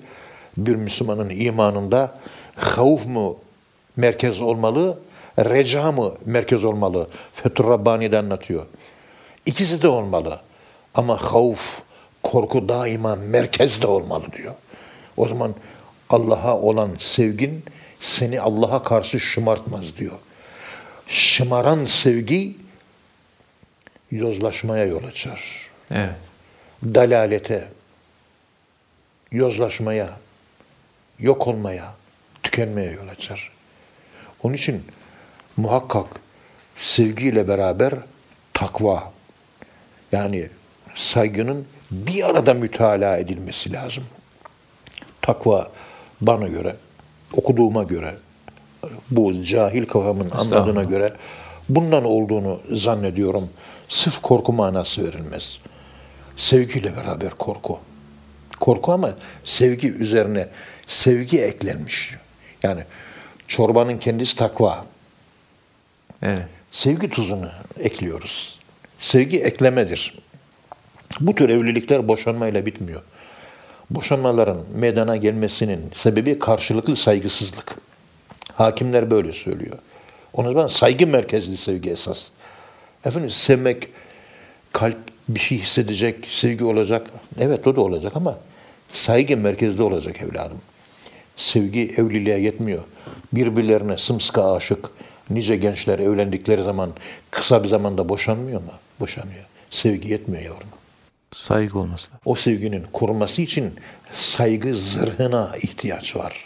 bir 0.58 0.76
Müslümanın 0.76 1.30
imanında 1.30 2.18
havf 2.56 3.06
mu 3.06 3.38
merkez 3.96 4.42
olmalı, 4.42 5.00
reca 5.40 5.92
mı 5.92 6.14
merkez 6.26 6.64
olmalı? 6.64 7.08
Fethur 7.34 7.70
Rabbani'de 7.70 8.18
anlatıyor. 8.18 8.66
İkisi 9.46 9.82
de 9.82 9.88
olmalı. 9.88 10.40
Ama 10.94 11.18
havf, 11.18 11.82
korku 12.24 12.70
daima 12.70 13.16
merkezde 13.16 13.88
olmalı 13.88 14.26
diyor. 14.38 14.54
O 15.18 15.28
zaman 15.28 15.56
Allah'a 16.10 16.58
olan 16.58 16.92
sevgin 17.00 17.64
seni 18.02 18.42
Allah'a 18.42 18.84
karşı 18.84 19.20
şımartmaz 19.20 19.98
diyor. 19.98 20.18
Şımaran 21.08 21.86
sevgi 21.86 22.56
yozlaşmaya 24.12 24.86
yol 24.86 25.04
açar 25.04 25.70
Evet. 25.92 26.16
dalalete, 26.84 27.68
yozlaşmaya, 29.32 30.10
yok 31.20 31.48
olmaya, 31.48 31.94
tükenmeye 32.44 32.92
yol 32.92 33.08
açar. 33.08 33.52
Onun 34.44 34.54
için 34.54 34.84
muhakkak 35.58 36.06
sevgiyle 36.76 37.48
beraber 37.48 37.94
takva, 38.54 39.12
yani 40.12 40.50
saygının 40.96 41.68
bir 41.92 42.30
arada 42.30 42.54
mütalaa 42.54 43.18
edilmesi 43.18 43.74
lazım. 43.74 44.04
Takva 45.22 45.72
bana 46.22 46.48
göre, 46.48 46.76
okuduğuma 47.34 47.84
göre, 47.84 48.16
bu 49.12 49.44
cahil 49.44 49.86
kafamın 49.86 50.30
anladığına 50.30 50.84
göre 50.84 51.14
bundan 51.70 52.06
olduğunu 52.06 52.62
zannediyorum. 52.72 53.50
Sırf 53.90 54.22
korku 54.22 54.54
manası 54.54 55.04
verilmez. 55.08 55.60
Sevgiyle 56.38 56.98
beraber 56.98 57.30
korku. 57.30 57.80
Korku 58.60 58.94
ama 58.94 59.14
sevgi 59.46 59.92
üzerine 59.92 60.48
sevgi 60.88 61.42
eklenmiş. 61.42 62.16
Yani 62.64 62.84
çorbanın 63.48 63.98
kendisi 63.98 64.36
takva. 64.36 64.86
Evet. 66.22 66.48
Sevgi 66.72 67.10
tuzunu 67.10 67.50
ekliyoruz. 67.80 68.60
Sevgi 69.00 69.40
eklemedir. 69.44 70.16
Bu 71.20 71.36
tür 71.36 71.50
evlilikler 71.50 72.08
boşanmayla 72.08 72.66
bitmiyor. 72.66 73.02
Boşanmaların 73.90 74.58
meydana 74.76 75.18
gelmesinin 75.18 75.92
sebebi 75.96 76.40
karşılıklı 76.40 76.96
saygısızlık. 76.96 77.76
Hakimler 78.54 79.12
böyle 79.12 79.34
söylüyor. 79.34 79.78
O 80.34 80.44
zaman 80.44 80.68
saygı 80.68 81.08
merkezli 81.08 81.58
sevgi 81.58 81.92
esas. 81.92 82.28
Efendim 83.06 83.30
sevmek, 83.30 83.88
kalp 84.74 84.98
bir 85.30 85.40
şey 85.40 85.60
hissedecek, 85.60 86.28
sevgi 86.30 86.64
olacak. 86.64 87.08
Evet 87.40 87.68
o 87.68 87.76
da 87.76 87.82
olacak 87.82 88.16
ama 88.16 88.38
saygı 88.94 89.38
merkezde 89.38 89.84
olacak 89.84 90.22
evladım. 90.22 90.62
Sevgi 91.38 91.94
evliliğe 91.98 92.40
yetmiyor. 92.40 92.84
Birbirlerine 93.34 93.98
sımsıkı 93.98 94.44
aşık 94.44 94.90
nice 95.30 95.56
gençler 95.56 96.00
evlendikleri 96.00 96.64
zaman 96.64 96.92
kısa 97.32 97.64
bir 97.64 97.68
zamanda 97.68 98.10
boşanmıyor 98.10 98.62
mu? 98.62 98.72
Boşanıyor. 99.00 99.46
Sevgi 99.72 100.10
yetmiyor 100.10 100.44
yavrum. 100.44 100.68
Saygı 101.32 101.80
olması. 101.80 102.10
O 102.26 102.36
sevginin 102.36 102.86
kurulması 102.94 103.42
için 103.42 103.74
saygı 104.14 104.76
zırhına 104.76 105.52
ihtiyaç 105.62 106.16
var. 106.16 106.46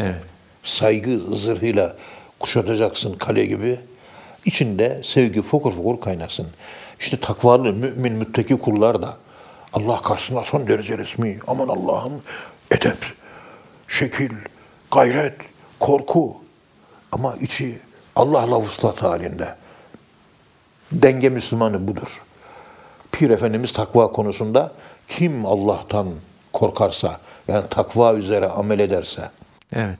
Evet. 0.00 0.22
Saygı 0.64 1.18
zırhıyla 1.18 1.96
kuşatacaksın 2.40 3.14
kale 3.14 3.46
gibi. 3.46 3.78
İçinde 4.44 5.00
sevgi 5.04 5.42
fokur 5.42 5.72
fokur 5.72 6.00
kaynasın. 6.00 6.46
İşte 7.00 7.16
takvalı 7.16 7.72
mümin 7.72 8.12
müttaki 8.12 8.58
kullar 8.58 9.02
da 9.02 9.16
Allah 9.72 10.02
karşısında 10.02 10.44
son 10.44 10.66
derece 10.66 10.98
resmi. 10.98 11.38
Aman 11.46 11.68
Allah'ım 11.68 12.22
edep, 12.70 12.98
şekil, 13.88 14.30
gayret, 14.90 15.36
korku. 15.80 16.36
Ama 17.12 17.36
içi 17.36 17.78
Allah'la 18.16 18.60
vuslat 18.60 19.02
halinde. 19.02 19.54
Denge 20.92 21.28
Müslümanı 21.28 21.88
budur. 21.88 22.22
Pir 23.12 23.30
Efendimiz 23.30 23.72
takva 23.72 24.12
konusunda 24.12 24.72
kim 25.08 25.46
Allah'tan 25.46 26.08
korkarsa, 26.52 27.20
yani 27.48 27.64
takva 27.70 28.14
üzere 28.14 28.48
amel 28.48 28.78
ederse, 28.78 29.30
Evet. 29.72 29.98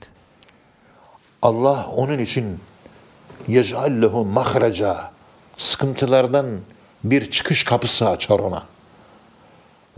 Allah 1.43 1.87
onun 1.97 2.19
için 2.19 2.61
yec'al 3.49 4.03
lehu 4.03 4.25
mahraca 4.25 5.11
sıkıntılardan 5.59 6.47
bir 7.05 7.31
çıkış 7.31 7.65
kapısı 7.65 8.09
açar 8.09 8.39
ona. 8.39 8.63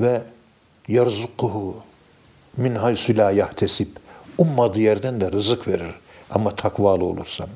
Ve 0.01 0.23
yerzukuhu 0.89 1.77
min 2.57 2.75
haysu 2.75 3.17
la 3.17 3.31
yahtesib 3.31 3.89
ummadığı 4.39 4.81
yerden 4.81 5.21
de 5.21 5.33
rızık 5.33 5.69
verir. 5.69 5.95
Ama 6.31 6.57
takvalı 6.57 7.05
olursan. 7.05 7.49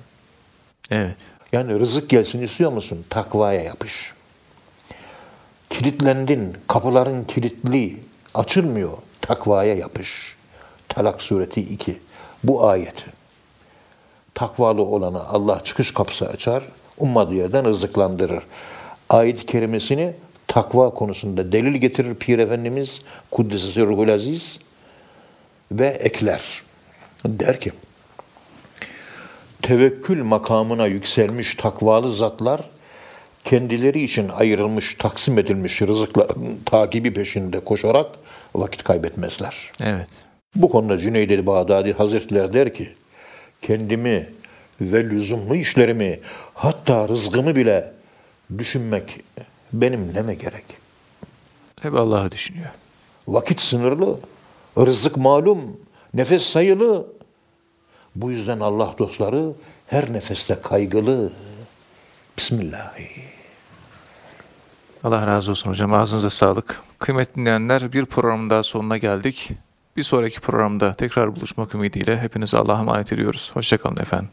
Evet. 0.91 1.17
Yani 1.53 1.79
rızık 1.79 2.11
gelsin 2.11 2.43
istiyor 2.43 2.73
musun? 2.73 3.05
Takvaya 3.11 3.63
yapış. 3.63 4.13
Kilitlendin, 5.71 6.57
kapıların 6.69 7.25
kilitli, 7.25 8.01
açılmıyor. 8.35 8.99
Takvaya 9.21 9.75
yapış. 9.75 10.37
Talak 10.89 11.23
sureti 11.23 11.61
2. 11.61 11.99
Bu 12.45 12.69
ayet. 12.69 13.05
Takvalı 14.35 14.83
olana 14.83 15.21
Allah 15.21 15.65
çıkış 15.65 15.95
kapısı 15.95 16.29
açar, 16.29 16.65
ummadığı 16.99 17.35
yerden 17.35 17.65
rızıklandırır. 17.65 18.43
Ayet-i 19.09 19.47
kerimesini 19.47 20.15
takva 20.49 20.91
konusunda 20.91 21.53
delil 21.53 21.75
getirir 21.75 22.15
Pir 22.15 22.39
Efendimiz 22.39 23.01
Kuddesi 23.31 23.81
Ruhul 23.81 24.09
Aziz 24.09 24.59
ve 25.73 25.87
ekler. 25.87 26.63
Der 27.27 27.61
ki, 27.61 27.73
tevekkül 29.63 30.23
makamına 30.23 30.87
yükselmiş 30.87 31.55
takvalı 31.55 32.11
zatlar 32.11 32.61
kendileri 33.45 34.03
için 34.03 34.29
ayrılmış, 34.29 34.95
taksim 34.99 35.39
edilmiş 35.39 35.83
rızıkların 35.83 36.61
takibi 36.67 37.13
peşinde 37.13 37.61
koşarak 37.61 38.07
vakit 38.55 38.85
kaybetmezler. 38.85 39.71
Evet. 39.81 40.09
Bu 40.55 40.71
konuda 40.71 40.99
Cüneyd-i 40.99 41.47
Bağdadi 41.47 41.93
Hazretleri 41.93 42.53
der 42.53 42.75
ki, 42.75 42.95
kendimi 43.63 44.27
ve 44.81 45.05
lüzumlu 45.05 45.57
işlerimi 45.57 46.21
hatta 46.55 47.09
rızkımı 47.09 47.57
bile 47.57 47.93
düşünmek 48.59 49.21
benim 49.81 50.15
neme 50.15 50.35
gerek? 50.35 50.65
Hep 51.83 51.95
Allah'ı 51.95 52.33
düşünüyor. 52.33 52.71
Vakit 53.29 53.61
sınırlı, 53.61 54.19
rızık 54.79 55.17
malum, 55.17 55.77
nefes 56.15 56.43
sayılı. 56.43 57.07
Bu 58.17 58.31
yüzden 58.31 58.61
Allah 58.61 58.95
dostları 58.99 59.53
her 59.87 60.13
nefeste 60.13 60.61
kaygılı. 60.63 61.33
Bismillahirrahmanirrahim. 62.39 63.35
Allah 65.05 65.27
razı 65.27 65.51
olsun 65.51 65.71
hocam. 65.71 65.95
Ağzınıza 65.95 66.31
sağlık. 66.31 66.83
Kıymetli 66.99 67.35
dinleyenler 67.35 67.93
bir 67.93 68.07
programın 68.07 68.51
daha 68.51 68.63
sonuna 68.63 68.99
geldik. 68.99 69.51
Bir 69.97 70.03
sonraki 70.03 70.41
programda 70.41 70.95
tekrar 70.95 71.37
buluşmak 71.37 71.75
ümidiyle 71.75 72.21
hepinize 72.21 72.59
Allah'a 72.59 72.81
emanet 72.81 73.13
ediyoruz. 73.13 73.51
Hoşçakalın 73.55 73.97
efendim. 73.97 74.29